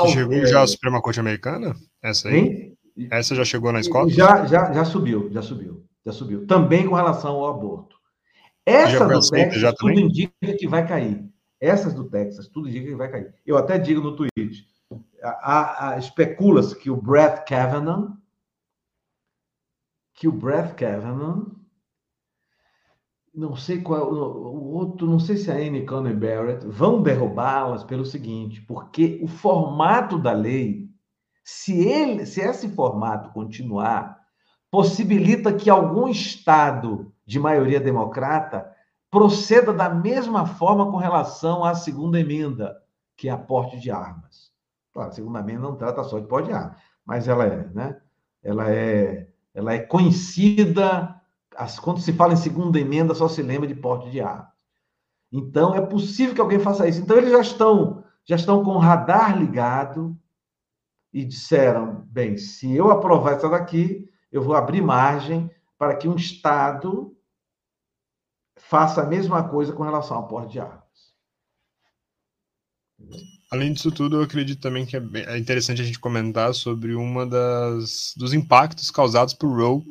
[0.00, 0.46] Que chegou é...
[0.46, 1.74] já a Suprema Corte Americana?
[2.02, 2.36] Essa aí?
[2.38, 2.78] Hein?
[3.10, 4.08] Essa já chegou na escola?
[4.08, 6.46] Já, já, já subiu, já subiu, já subiu.
[6.46, 7.96] Também com relação ao aborto.
[8.64, 10.04] Essa do Texas, já tudo também?
[10.04, 11.28] indica que vai cair.
[11.60, 13.34] Essas do Texas, tudo indica que vai cair.
[13.46, 14.66] Eu até digo no tweet,
[15.98, 18.10] especula-se que o Brett Kavanaugh,
[20.14, 21.61] que o Brett Kavanaugh
[23.34, 28.04] não sei qual o outro, não sei se a Anne Coney Barrett vão derrubá-las pelo
[28.04, 30.90] seguinte, porque o formato da lei,
[31.42, 34.20] se ele, se esse formato continuar,
[34.70, 38.70] possibilita que algum estado de maioria democrata
[39.10, 42.76] proceda da mesma forma com relação à segunda emenda,
[43.16, 44.50] que é a porte de armas.
[44.92, 48.00] Claro, a segunda emenda não trata só de porte de armas, mas ela é, né?
[48.42, 51.21] Ela é, ela é conhecida
[51.82, 54.52] quando se fala em segunda emenda, só se lembra de porte de armas.
[55.32, 57.00] Então, é possível que alguém faça isso.
[57.00, 60.16] Então, eles já estão, já estão com o radar ligado
[61.12, 66.16] e disseram: bem, se eu aprovar essa daqui, eu vou abrir margem para que um
[66.16, 67.16] Estado
[68.56, 70.82] faça a mesma coisa com relação ao porte de armas.
[73.50, 77.26] Além disso tudo, eu acredito também que é, é interessante a gente comentar sobre uma
[77.26, 79.82] das dos impactos causados por Roe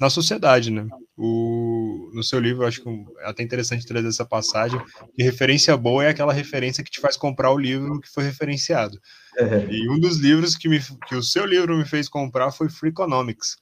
[0.00, 0.86] na sociedade, né?
[1.16, 4.80] O, no seu livro, acho que é até interessante trazer essa passagem,
[5.14, 8.98] que referência boa é aquela referência que te faz comprar o livro que foi referenciado.
[9.36, 9.66] É.
[9.68, 12.90] E um dos livros que, me, que o seu livro me fez comprar foi Free
[12.90, 13.56] Economics.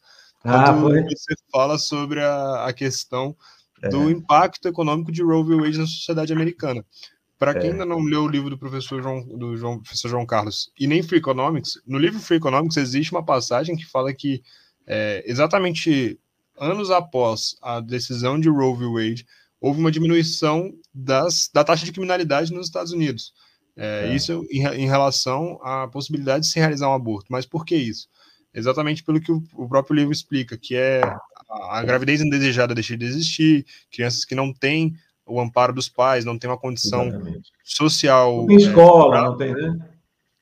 [0.45, 1.03] Ah, foi?
[1.03, 3.35] você fala sobre a, a questão
[3.83, 3.89] é.
[3.89, 5.57] do impacto econômico de Roe v.
[5.57, 6.85] Wade na sociedade americana.
[7.39, 7.73] Para quem é.
[7.73, 11.03] ainda não leu o livro do professor João, do João, professor João Carlos e nem
[11.03, 14.43] Free Economics, no livro Free Economics existe uma passagem que fala que
[14.87, 16.19] é, exatamente
[16.59, 18.87] anos após a decisão de Roe v.
[18.87, 19.27] Wade,
[19.61, 23.33] houve uma diminuição das, da taxa de criminalidade nos Estados Unidos.
[23.77, 24.15] É, é.
[24.15, 27.27] Isso em, em, relação à possibilidade de se realizar um aborto.
[27.31, 28.09] Mas por que isso?
[28.55, 31.03] Exatamente pelo que o, o próprio livro explica, que é
[31.49, 34.95] a, a, gravidez indesejada deixa de existir, crianças que não têm
[35.27, 37.51] o amparo dos pais, não têm uma condição Exatamente.
[37.65, 38.37] social.
[38.39, 39.89] Não tem escola, é, não tem, né?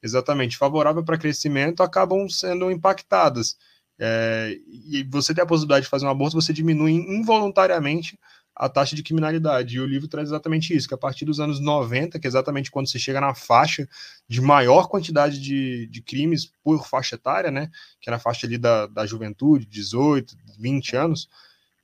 [0.03, 3.57] Exatamente, favorável para crescimento, acabam sendo impactadas.
[3.99, 8.19] É, e você tem a possibilidade de fazer um aborto, você diminui involuntariamente
[8.55, 9.77] a taxa de criminalidade.
[9.77, 12.71] E o livro traz exatamente isso, que a partir dos anos 90, que é exatamente
[12.71, 13.89] quando você chega na faixa
[14.29, 17.71] de maior quantidade de, de crimes por faixa etária, né,
[18.01, 21.29] que é na faixa ali da, da juventude, 18, 20 anos,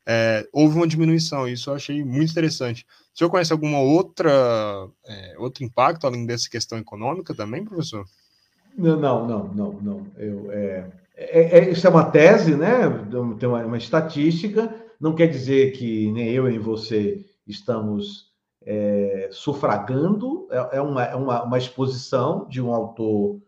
[0.07, 1.49] é, houve uma diminuição.
[1.49, 2.87] Isso eu achei muito interessante.
[3.15, 8.05] O senhor conhece alguma outra é, outro impacto além dessa questão econômica também, professor?
[8.79, 9.73] Não, não, não, não.
[9.83, 10.07] não.
[10.17, 10.91] Eu, é,
[11.21, 12.89] é, é, isso é uma tese, né?
[13.39, 14.75] Tem uma, uma, estatística.
[14.99, 18.33] Não quer dizer que nem eu nem você estamos
[18.65, 20.49] é, sufragando.
[20.51, 23.39] É, é, uma, é uma, uma, exposição de um autor,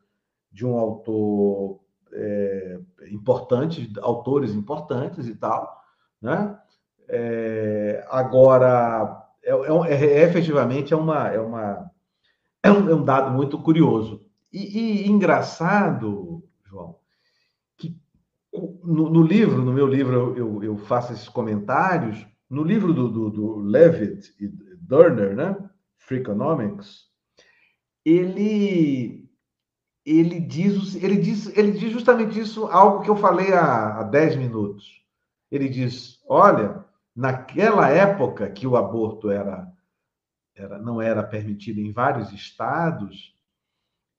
[0.52, 1.80] de um autor
[2.12, 2.78] é,
[3.10, 5.74] importante, autores importantes e tal,
[6.20, 6.58] né?
[8.10, 11.90] Agora, é, efetivamente é uma, é uma
[12.62, 17.01] é um, dado muito curioso e, e engraçado, João
[18.82, 22.26] no, no, livro, no meu livro, eu, eu, faço esses comentários.
[22.48, 25.56] No livro do, do, do Levitt e Durner, né?
[25.96, 27.06] Freakonomics,
[28.04, 29.22] ele
[30.04, 34.36] ele diz, ele diz, ele diz justamente isso, algo que eu falei há, há 10
[34.36, 35.00] minutos.
[35.50, 39.70] Ele diz: olha, naquela época que o aborto era,
[40.54, 43.36] era não era permitido em vários estados,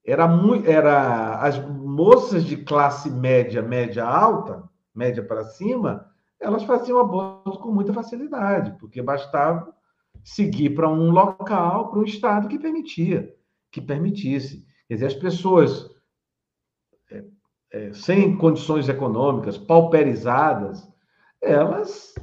[0.04, 4.62] era muito, era as moças de classe média, média alta,
[4.94, 9.74] média para cima, elas faziam aborto com muita facilidade, porque bastava
[10.22, 13.34] seguir para um local, para um estado que permitia,
[13.70, 14.64] que permitisse.
[14.86, 15.90] Quer dizer, as pessoas
[17.10, 17.24] é,
[17.72, 20.86] é, sem condições econômicas, pauperizadas,
[21.40, 22.14] elas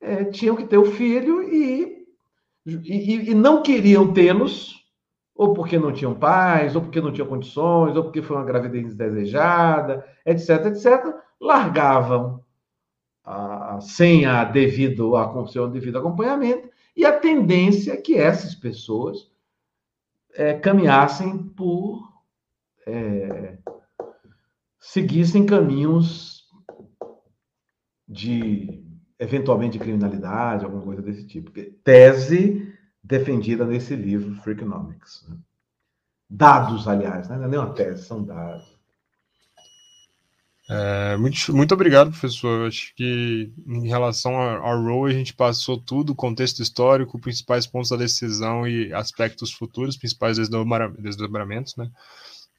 [0.00, 2.06] é, tinham que ter o filho e,
[2.66, 4.81] e, e não queriam tê-los,
[5.34, 8.94] ou porque não tinham pais, ou porque não tinham condições, ou porque foi uma gravidez
[8.94, 12.44] desejada, etc, etc, largavam
[13.24, 19.30] a, sem a devido, a, seu devido acompanhamento, e a tendência é que essas pessoas
[20.34, 22.12] é, caminhassem por.
[22.86, 23.58] É,
[24.78, 26.42] seguissem caminhos
[28.08, 28.84] de,
[29.18, 31.52] eventualmente, de criminalidade, alguma coisa desse tipo.
[31.84, 32.71] Tese
[33.02, 35.26] defendida nesse livro, Freakonomics.
[35.28, 35.36] Né?
[36.28, 37.36] Dados, aliás, né?
[37.36, 38.72] não é nem uma tese, são dados.
[40.70, 42.60] É, muito, muito obrigado, professor.
[42.62, 47.90] Eu acho que em relação ao role a gente passou tudo, contexto histórico, principais pontos
[47.90, 51.90] da decisão e aspectos futuros, principais desdobramentos, né?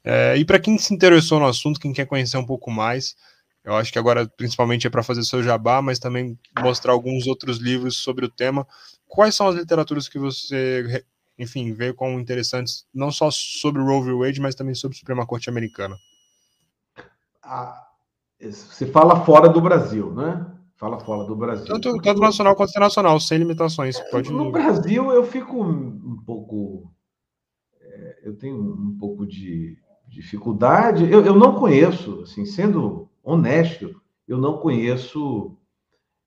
[0.04, 3.16] É, e para quem se interessou no assunto, quem quer conhecer um pouco mais,
[3.64, 7.56] eu acho que agora principalmente é para fazer seu jabá, mas também mostrar alguns outros
[7.56, 8.66] livros sobre o tema.
[9.14, 11.04] Quais são as literaturas que você,
[11.38, 14.12] enfim, vê como interessantes, não só sobre o Roe v.
[14.14, 15.96] Wade, mas também sobre a Suprema Corte Americana?
[17.42, 17.84] Ah
[18.52, 20.46] se fala fora do Brasil, né?
[20.76, 21.66] Fala fora do Brasil.
[21.66, 23.98] Tanto, tanto nacional quanto internacional, sem limitações.
[24.10, 26.90] Pode no Brasil, eu fico um pouco.
[27.80, 31.10] É, eu tenho um pouco de dificuldade.
[31.10, 35.56] Eu, eu não conheço, assim, sendo honesto, eu não conheço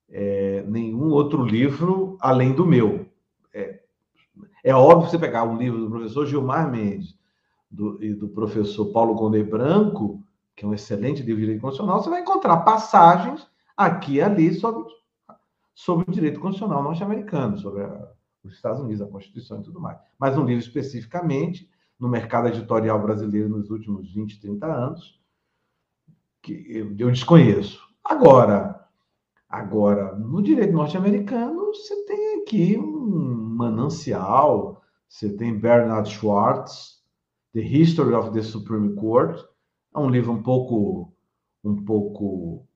[0.10, 3.06] é, nenhum outro livro além do meu.
[3.54, 3.82] É,
[4.64, 7.18] é óbvio você pegar um livro do professor Gilmar Mendes
[7.70, 10.24] do, e do professor Paulo Conde Branco
[10.58, 13.48] que é um excelente livro de direito constitucional, você vai encontrar passagens
[13.78, 14.92] aqui e ali sobre,
[15.76, 18.12] sobre o direito constitucional norte-americano, sobre a,
[18.44, 20.00] os Estados Unidos, a Constituição e tudo mais.
[20.18, 25.22] Mas um livro especificamente no mercado editorial brasileiro nos últimos 20, 30 anos,
[26.42, 26.66] que
[26.98, 27.80] eu desconheço.
[28.04, 28.87] Agora,
[29.50, 37.02] agora, no direito norte-americano, você tem aqui um manancial, você tem Bernard Schwartz,
[37.54, 39.42] The History of the Supreme Court,
[39.96, 41.14] é um livro um pouco,
[41.64, 42.68] um pouco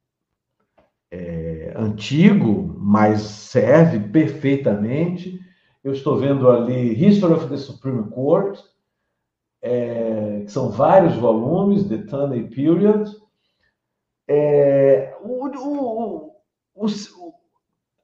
[1.11, 5.39] é, antigo, mas serve perfeitamente.
[5.84, 8.59] Eu estou vendo ali History of the Supreme Court,
[9.61, 13.11] é, que são vários volumes, The Tunney Period.
[14.28, 16.30] É, o, o,
[16.82, 17.34] o,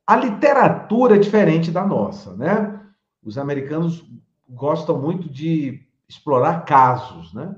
[0.05, 2.79] a literatura é diferente da nossa, né?
[3.23, 4.05] Os americanos
[4.47, 7.55] gostam muito de explorar casos, né?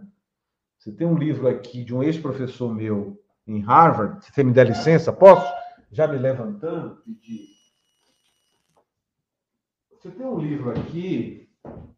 [0.78, 4.24] Você tem um livro aqui de um ex-professor meu em Harvard.
[4.24, 5.52] Se você me der licença, posso?
[5.92, 7.50] Já me levantando, pedir.
[9.92, 11.50] Você tem um livro aqui.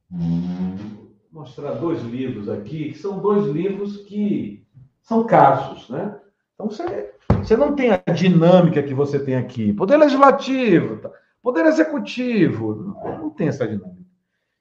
[0.10, 4.66] Vou mostrar dois livros aqui, que são dois livros que
[5.02, 6.20] são casos, né?
[6.56, 9.74] Então você, você não tem a dinâmica que você tem aqui.
[9.74, 11.12] Poder legislativo, tá?
[11.42, 14.02] poder executivo, não tem essa dinâmica.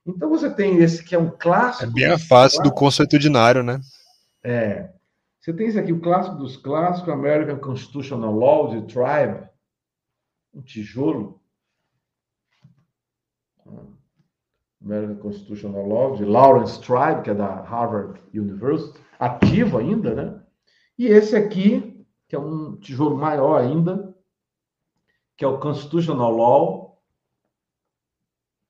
[0.06, 1.90] Então você tem esse que é um clássico.
[1.90, 3.80] É bem a face do consuetudinário, né?
[4.42, 4.90] É.
[5.38, 9.48] Você tem esse aqui, o clássico dos clássicos, American Constitutional Law de Tribe,
[10.54, 11.40] um tijolo.
[14.82, 20.42] American Constitutional Law de Lawrence Tribe, que é da Harvard University, ativo ainda, né?
[20.98, 21.99] E esse aqui,
[22.30, 24.16] que é um tijolo maior ainda,
[25.36, 27.02] que é o Constitutional Law.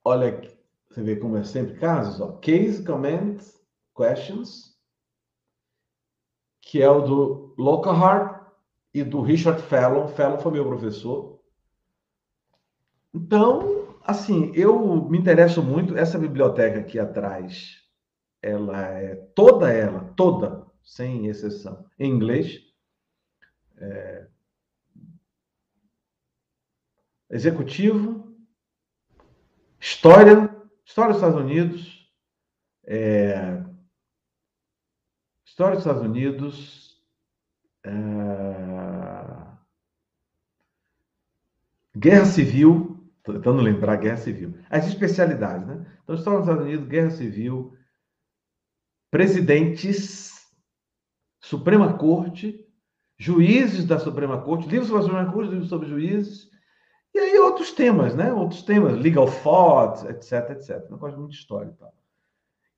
[0.03, 0.51] Olha
[0.89, 2.39] você vê como é sempre casos, ó.
[2.39, 3.63] Case, comments,
[3.95, 4.75] questions,
[6.63, 8.47] que é o do Lockhart
[8.95, 10.09] e do Richard Fallon.
[10.09, 11.39] Fallon foi meu professor.
[13.13, 15.99] Então, assim, eu me interesso muito.
[15.99, 17.77] Essa biblioteca aqui atrás,
[18.41, 22.70] ela é toda ela, toda, sem exceção, em inglês.
[23.81, 24.29] É...
[27.31, 28.37] Executivo,
[29.79, 30.55] história,
[30.85, 32.13] história dos Estados Unidos,
[32.85, 33.65] é...
[35.45, 37.03] História dos Estados Unidos,
[37.85, 37.91] É...
[41.97, 44.55] Guerra Civil, estou tentando lembrar Guerra Civil.
[44.71, 45.99] As especialidades, né?
[46.03, 47.77] Então, Estados Unidos, Guerra Civil,
[49.11, 50.49] presidentes,
[51.41, 52.70] Suprema Corte,
[53.21, 56.51] juízes da Suprema Corte, livros sobre a Suprema Corte, livros sobre juízes,
[57.15, 58.33] e aí outros temas, né?
[58.33, 60.87] Outros temas, legal thought, etc, etc.
[60.91, 61.93] Eu gosto muito de história e tal.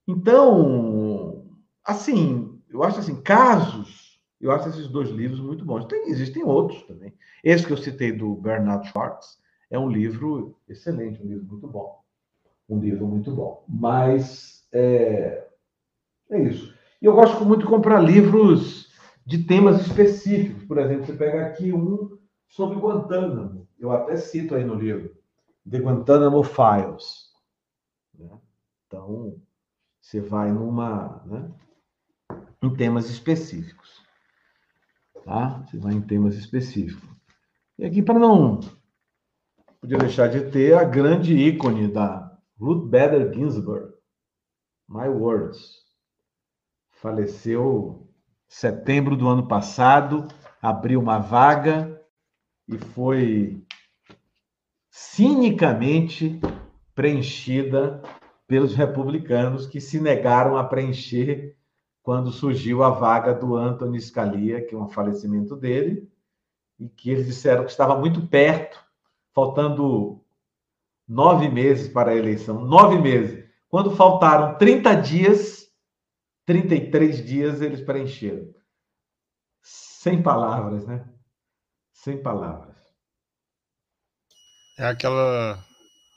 [0.08, 1.46] Então,
[1.84, 5.84] assim, eu acho assim, casos, eu acho esses dois livros muito bons.
[5.84, 7.14] Tem, existem outros também.
[7.44, 9.38] Esse que eu citei do Bernard Schwartz
[9.70, 12.02] é um livro excelente, um livro muito bom.
[12.68, 13.64] Um livro muito bom.
[13.68, 15.46] Mas é,
[16.30, 16.74] é isso.
[17.00, 18.81] E eu gosto muito de comprar livros
[19.24, 20.64] de temas específicos.
[20.64, 22.18] Por exemplo, você pega aqui um
[22.48, 23.68] sobre Guantánamo.
[23.78, 25.16] Eu até cito aí no livro,
[25.68, 27.32] The Guantánamo Files.
[28.14, 28.30] Né?
[28.86, 29.40] Então,
[30.00, 31.50] você vai numa, né?
[32.62, 34.02] em temas específicos.
[35.24, 35.64] Tá?
[35.66, 37.08] Você vai em temas específicos.
[37.78, 38.60] E aqui, para não
[39.82, 43.92] podia deixar de ter a grande ícone da Ruth Bader Ginsburg,
[44.88, 45.82] My Words.
[46.92, 48.08] Faleceu
[48.52, 50.28] setembro do ano passado,
[50.60, 51.98] abriu uma vaga
[52.68, 53.64] e foi
[54.90, 56.38] cinicamente
[56.94, 58.02] preenchida
[58.46, 61.56] pelos republicanos que se negaram a preencher
[62.02, 66.06] quando surgiu a vaga do Anthony Scalia, que é um falecimento dele,
[66.78, 68.78] e que eles disseram que estava muito perto,
[69.32, 70.20] faltando
[71.08, 72.62] nove meses para a eleição.
[72.66, 73.48] Nove meses.
[73.70, 75.71] Quando faltaram 30 dias,
[76.46, 78.52] 33 dias eles preencheram.
[79.62, 81.08] Sem palavras, né?
[81.92, 82.76] Sem palavras.
[84.78, 85.64] É aquela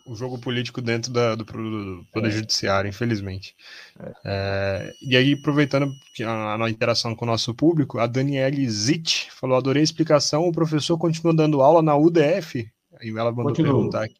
[0.05, 2.31] o jogo político dentro da, do, do Poder é.
[2.31, 3.55] Judiciário, infelizmente.
[3.99, 4.13] É.
[4.23, 5.91] É, e aí, aproveitando
[6.23, 10.51] a, a, interação com o nosso público, a Daniele Zitt falou: adorei a explicação, o
[10.51, 12.69] professor continua dando aula na UDF.
[12.99, 13.73] Aí ela mandou Continua.
[13.73, 14.15] perguntar aqui.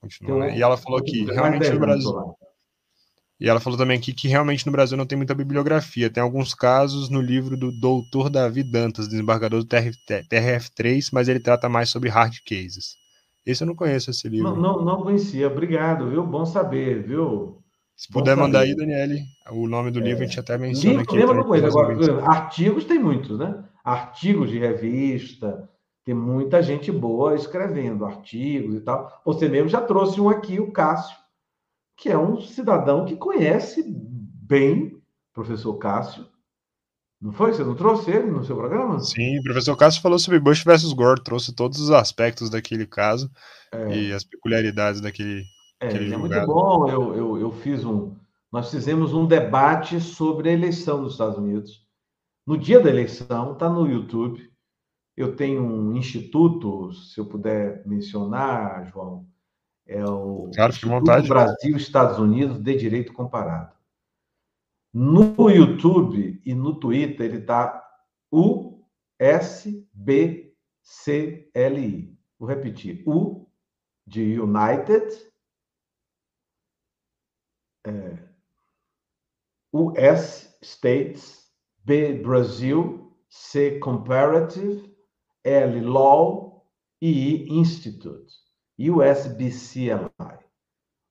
[0.00, 0.58] Continua, né?
[0.58, 2.36] E ela falou que realmente no Brasil.
[3.40, 6.08] E ela falou também aqui que realmente no Brasil não tem muita bibliografia.
[6.08, 11.68] Tem alguns casos no livro do doutor Davi Dantas, desembargador do TRF3, mas ele trata
[11.68, 12.96] mais sobre hard cases.
[13.44, 14.54] Esse eu não conheço, esse livro.
[14.54, 15.48] Não, não, não conhecia.
[15.48, 16.24] Obrigado, viu?
[16.24, 17.58] Bom saber, viu?
[17.96, 18.42] Se Bom puder saber.
[18.42, 20.02] mandar aí, Daniele, o nome do é.
[20.02, 21.18] livro a gente até menciona livro, aqui.
[21.18, 23.64] Lembra uma coisa, agora, artigos tem muitos, né?
[23.84, 25.68] Artigos de revista,
[26.04, 29.10] tem muita gente boa escrevendo artigos e tal.
[29.24, 31.16] Você mesmo já trouxe um aqui, o Cássio,
[31.96, 35.00] que é um cidadão que conhece bem,
[35.32, 36.26] professor Cássio,
[37.24, 37.54] não foi?
[37.54, 39.00] Você não trouxe ele no seu programa?
[39.00, 43.30] Sim, o professor Cássio falou sobre Bush versus Gore, trouxe todos os aspectos daquele caso
[43.72, 43.96] é.
[43.96, 45.42] e as peculiaridades daquele.
[45.80, 46.86] É, é muito bom.
[46.86, 48.14] Eu, eu, eu fiz um.
[48.52, 51.82] Nós fizemos um debate sobre a eleição dos Estados Unidos.
[52.46, 54.52] No dia da eleição, está no YouTube.
[55.16, 59.26] Eu tenho um instituto, se eu puder mencionar, João,
[59.86, 63.74] é o claro, vontade, Brasil Estados Unidos de Direito Comparado.
[64.92, 67.84] No YouTube e no Twitter ele está
[68.30, 68.88] USBCLI.
[72.38, 73.02] Vou repetir.
[73.06, 73.46] U
[74.06, 75.32] de United,
[77.86, 78.18] é,
[79.72, 81.50] US States,
[81.84, 84.96] B Brasil, C Comparative,
[85.42, 86.66] L Law
[87.00, 88.43] e I Institute.
[88.78, 90.10] USBCLI.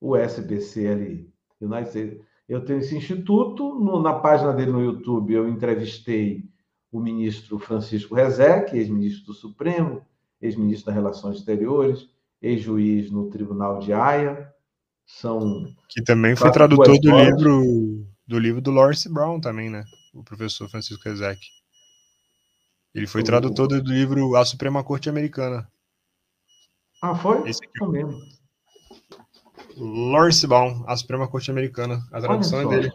[0.02, 1.34] USBCLI.
[1.62, 6.44] United States eu tenho esse instituto, no, na página dele no YouTube eu entrevistei
[6.92, 10.06] o ministro Francisco Rezec, ex-ministro do Supremo,
[10.42, 12.08] ex-ministro das Relações Exteriores,
[12.42, 14.52] ex-juiz no Tribunal de Haia.
[15.06, 19.84] São que também foi tradutor do livro do livro do Lawrence Brown também, né?
[20.14, 21.40] O professor Francisco Rezec.
[22.94, 23.24] Ele foi o...
[23.24, 25.68] tradutor do livro A Suprema Corte Americana.
[27.04, 27.50] Ah, foi?
[27.50, 27.78] Esse aqui.
[27.78, 28.18] Foi mesmo.
[29.76, 32.02] Lawrence Baum, a Suprema Corte Americana.
[32.14, 32.94] A tradução é dele.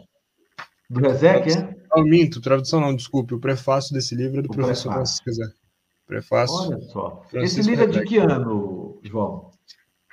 [0.89, 1.75] Do Rezec, é?
[1.95, 3.35] Não, minto, tradução não, desculpe.
[3.35, 5.43] O prefácio desse livro é do o professor Francisco Zé.
[6.07, 6.55] Prefácio.
[6.55, 7.23] Olha só.
[7.29, 9.51] Francisco Esse livro é de que ano, João?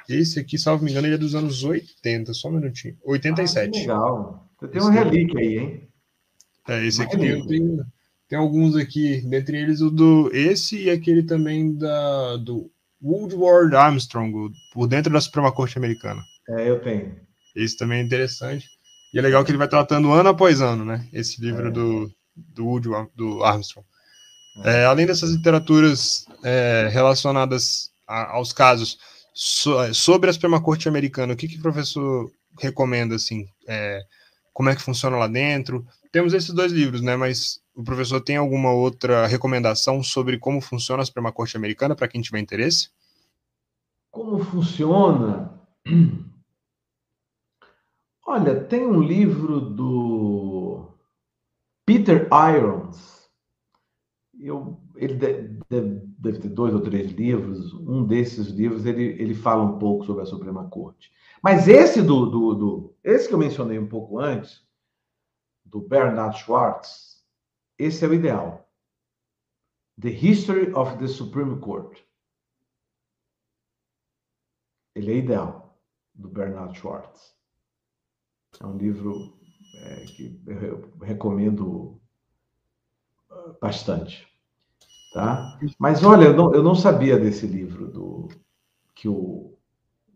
[0.06, 2.98] Esse aqui, salvo me engano, ele é dos anos 80, só um minutinho.
[3.02, 3.78] 87.
[3.78, 4.51] Ah, legal.
[4.60, 5.89] Você tem uma relíquia aí, hein?
[6.68, 7.81] É, esse aqui tem, tem,
[8.28, 12.70] tem, alguns aqui, dentre eles o do esse e aquele também da do
[13.02, 16.23] Woodward Armstrong, por dentro da Suprema Corte Americana.
[16.48, 17.14] É, eu tenho.
[17.55, 18.68] Esse também é interessante.
[19.12, 21.06] E é legal que ele vai tratando ano após ano, né?
[21.12, 21.70] Esse livro é.
[21.70, 23.86] do, do Woody, do Armstrong.
[24.64, 24.82] É.
[24.82, 28.98] é, além dessas literaturas é, relacionadas a, aos casos
[29.35, 33.47] so, é, sobre a Suprema Corte Americana, o que, que o professor recomenda, assim,
[34.52, 35.86] como é que funciona lá dentro.
[36.10, 37.16] Temos esses dois livros, né?
[37.16, 42.09] Mas o professor tem alguma outra recomendação sobre como funciona a Suprema Corte Americana para
[42.09, 42.89] quem tiver interesse?
[44.11, 45.61] Como funciona?
[48.27, 50.89] Olha, tem um livro do
[51.85, 52.27] Peter
[52.57, 53.28] Irons.
[54.40, 55.61] Eu, ele deve,
[56.19, 57.74] deve, ter dois ou três livros.
[57.74, 61.12] Um desses livros ele, ele fala um pouco sobre a Suprema Corte.
[61.43, 64.65] Mas esse do, do, do esse que eu mencionei um pouco antes,
[65.62, 67.06] do Bernard Schwartz,
[67.78, 68.69] esse é o ideal.
[70.01, 71.98] The History of the Supreme Court.
[74.94, 75.78] Ele é ideal,
[76.15, 77.35] do Bernard Schwartz.
[78.61, 79.39] É um livro
[79.74, 82.01] é, que eu recomendo
[83.31, 84.27] ah, bastante.
[85.12, 85.59] Tá?
[85.78, 88.28] Mas olha, eu não, eu não sabia desse livro do
[88.94, 89.57] que o,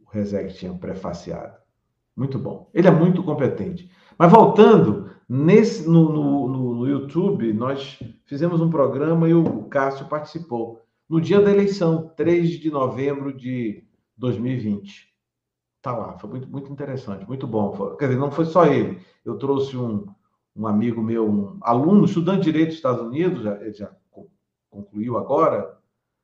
[0.02, 1.58] o tinha prefaciado.
[2.16, 2.70] Muito bom.
[2.74, 3.90] Ele é muito competente.
[4.20, 10.82] Mas voltando, nesse, no, no, no, YouTube, nós fizemos um programa e o Cássio participou.
[11.08, 13.82] No dia da eleição, 3 de novembro de
[14.18, 15.08] 2020.
[15.80, 17.96] Tá lá, foi muito, muito interessante, muito bom.
[17.96, 19.00] Quer dizer, não foi só ele.
[19.24, 20.06] Eu trouxe um,
[20.54, 23.90] um amigo meu, um aluno, estudante de Direito dos Estados Unidos, já, já
[24.68, 25.78] concluiu agora,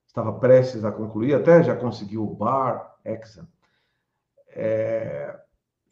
[0.06, 3.48] estava prestes a concluir, até já conseguiu o Bar Exam.
[4.48, 5.45] É,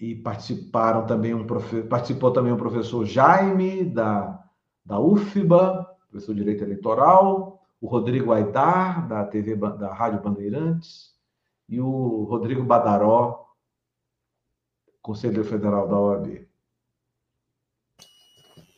[0.04, 1.46] e participaram também um
[1.88, 4.38] participou também o professor Jaime da,
[4.84, 11.14] da UFBA, professor de Direito Eleitoral, o Rodrigo Aidar da TV da Rádio Bandeirantes
[11.66, 13.46] e o Rodrigo Badaró,
[15.00, 16.46] Conselheiro Federal da OAB.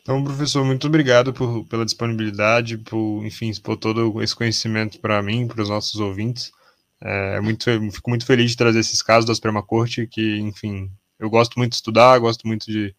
[0.03, 5.49] Então, professor, muito obrigado por, pela disponibilidade, por, enfim, expor todo esse conhecimento para mim,
[5.49, 6.53] para os nossos ouvintes.
[7.01, 10.89] É, muito, fico muito feliz de trazer esses casos da Suprema Corte, que, enfim,
[11.19, 12.95] eu gosto muito de estudar, gosto muito de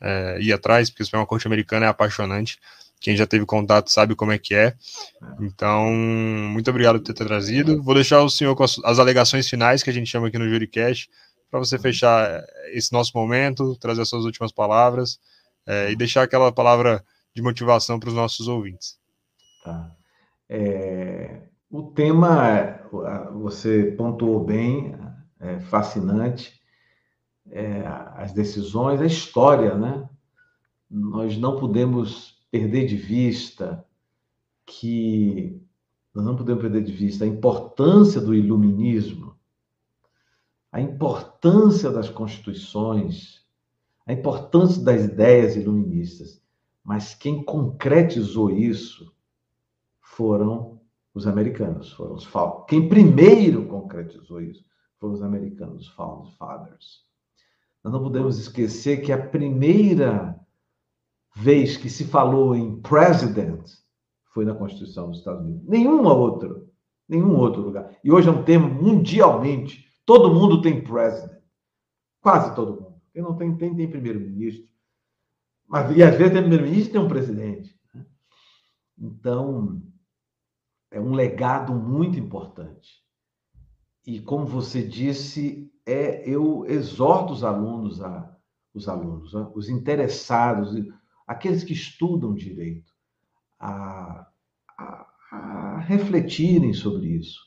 [0.00, 2.58] é, ir atrás, porque a Suprema Corte Americana é apaixonante.
[3.00, 4.74] Quem já teve contato sabe como é que é.
[5.40, 7.82] Então, muito obrigado por ter trazido.
[7.82, 10.48] Vou deixar o senhor com as, as alegações finais que a gente chama aqui no
[10.48, 11.10] Juricast,
[11.50, 12.42] para você fechar
[12.72, 15.18] esse nosso momento, trazer as suas últimas palavras
[15.66, 17.04] é, e deixar aquela palavra
[17.34, 18.96] de motivação para os nossos ouvintes.
[19.64, 19.90] Tá.
[20.48, 22.80] É, o tema,
[23.32, 24.96] você pontuou bem,
[25.40, 26.61] é fascinante
[27.52, 30.08] é, as decisões, a história, né?
[30.90, 33.86] Nós não podemos perder de vista
[34.64, 35.60] que
[36.14, 39.36] nós não podemos perder de vista a importância do iluminismo,
[40.70, 43.44] a importância das constituições,
[44.06, 46.42] a importância das ideias iluministas.
[46.82, 49.14] Mas quem concretizou isso
[50.00, 50.80] foram
[51.14, 52.26] os americanos, foram os
[52.66, 54.64] Quem primeiro concretizou isso
[54.98, 57.11] foram os americanos, os Found Fathers.
[57.82, 60.38] Nós não podemos esquecer que a primeira
[61.34, 63.68] vez que se falou em president
[64.32, 65.66] foi na Constituição dos Estados Unidos.
[65.68, 66.48] Nenhuma outra,
[67.08, 67.96] nenhum outro lugar.
[68.02, 69.86] E hoje é um termo mundialmente.
[70.06, 71.42] Todo mundo tem president.
[72.20, 73.02] Quase todo mundo.
[73.12, 74.68] Quem não tem, tem, tem primeiro-ministro.
[75.66, 77.76] Mas, e às vezes tem primeiro-ministro tem um presidente.
[77.94, 78.06] Né?
[78.98, 79.82] Então,
[80.90, 83.02] é um legado muito importante.
[84.06, 88.32] E como você disse, é eu exorto os alunos a
[88.74, 90.74] os alunos, né, os interessados,
[91.26, 92.92] aqueles que estudam direito,
[93.60, 94.26] a,
[94.78, 97.40] a, a refletirem sobre isso,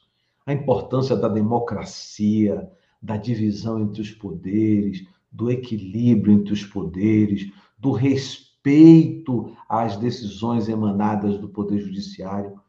[0.46, 2.70] a importância da democracia,
[3.02, 11.38] da divisão entre os poderes, do equilíbrio entre os poderes, do respeito às decisões emanadas
[11.38, 12.60] do Poder Judiciário,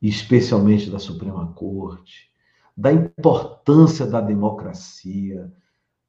[0.00, 2.31] especialmente da Suprema Corte,
[2.76, 5.52] da importância da democracia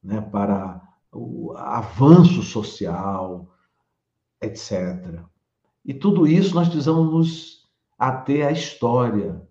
[0.02, 0.82] né, para
[1.12, 3.50] o avanço social,
[4.42, 5.22] etc.
[5.86, 9.42] E tudo isso nós precisamos nos ater à história,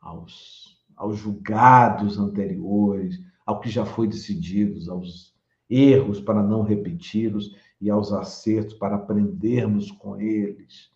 [0.00, 5.34] aos, aos julgados anteriores, ao que já foi decidido, aos
[5.68, 10.90] erros para não repeti-los e aos acertos para aprendermos com eles.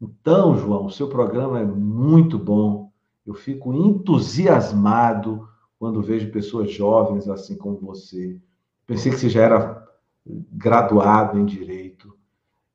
[0.00, 2.87] Então, João, o seu programa é muito bom
[3.28, 5.46] eu fico entusiasmado
[5.78, 8.40] quando vejo pessoas jovens assim como você.
[8.86, 9.86] Pensei que você já era
[10.26, 12.16] graduado em direito.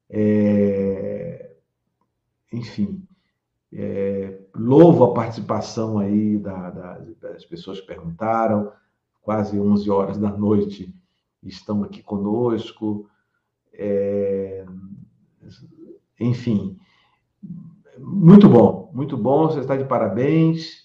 [0.08, 1.56] É...
[2.52, 3.04] Enfim,
[3.74, 4.42] é...
[4.56, 8.72] louvo a participação aí da, da, das pessoas que perguntaram.
[9.24, 10.94] Quase 11 horas da noite
[11.42, 13.10] estão aqui conosco.
[13.74, 14.64] É...
[16.20, 16.80] Enfim,
[17.98, 19.48] muito bom, muito bom.
[19.48, 20.84] Você está de parabéns.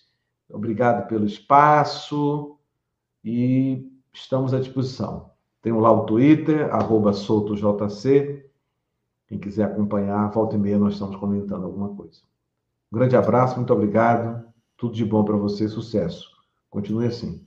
[0.49, 2.59] Obrigado pelo espaço
[3.25, 5.31] e estamos à disposição.
[5.61, 8.45] Tenho lá o Twitter, arroba soltojc.
[9.27, 12.21] Quem quiser acompanhar, volta e meia nós estamos comentando alguma coisa.
[12.91, 14.47] Um grande abraço, muito obrigado.
[14.77, 16.31] Tudo de bom para você, sucesso.
[16.71, 17.47] Continue assim.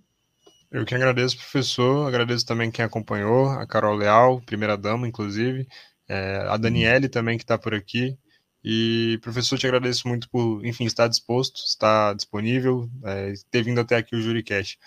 [0.71, 2.07] Eu que agradeço, professor.
[2.07, 5.67] Agradeço também quem acompanhou, a Carol Leal, primeira dama, inclusive,
[6.07, 8.17] é, a Daniele também que está por aqui.
[8.63, 13.97] E, professor, te agradeço muito por, enfim, estar disposto, estar disponível, é, ter vindo até
[13.97, 14.77] aqui o JuriCast.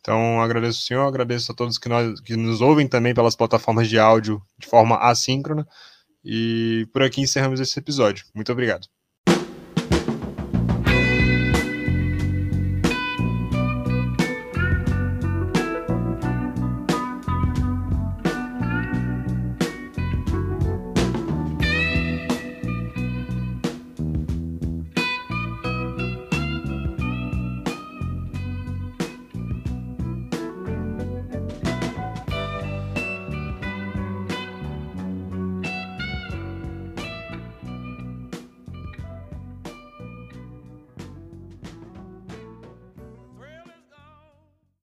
[0.00, 3.88] Então, agradeço o senhor, agradeço a todos que, nós, que nos ouvem também pelas plataformas
[3.88, 5.66] de áudio de forma assíncrona.
[6.24, 8.24] E por aqui encerramos esse episódio.
[8.34, 8.99] Muito obrigado.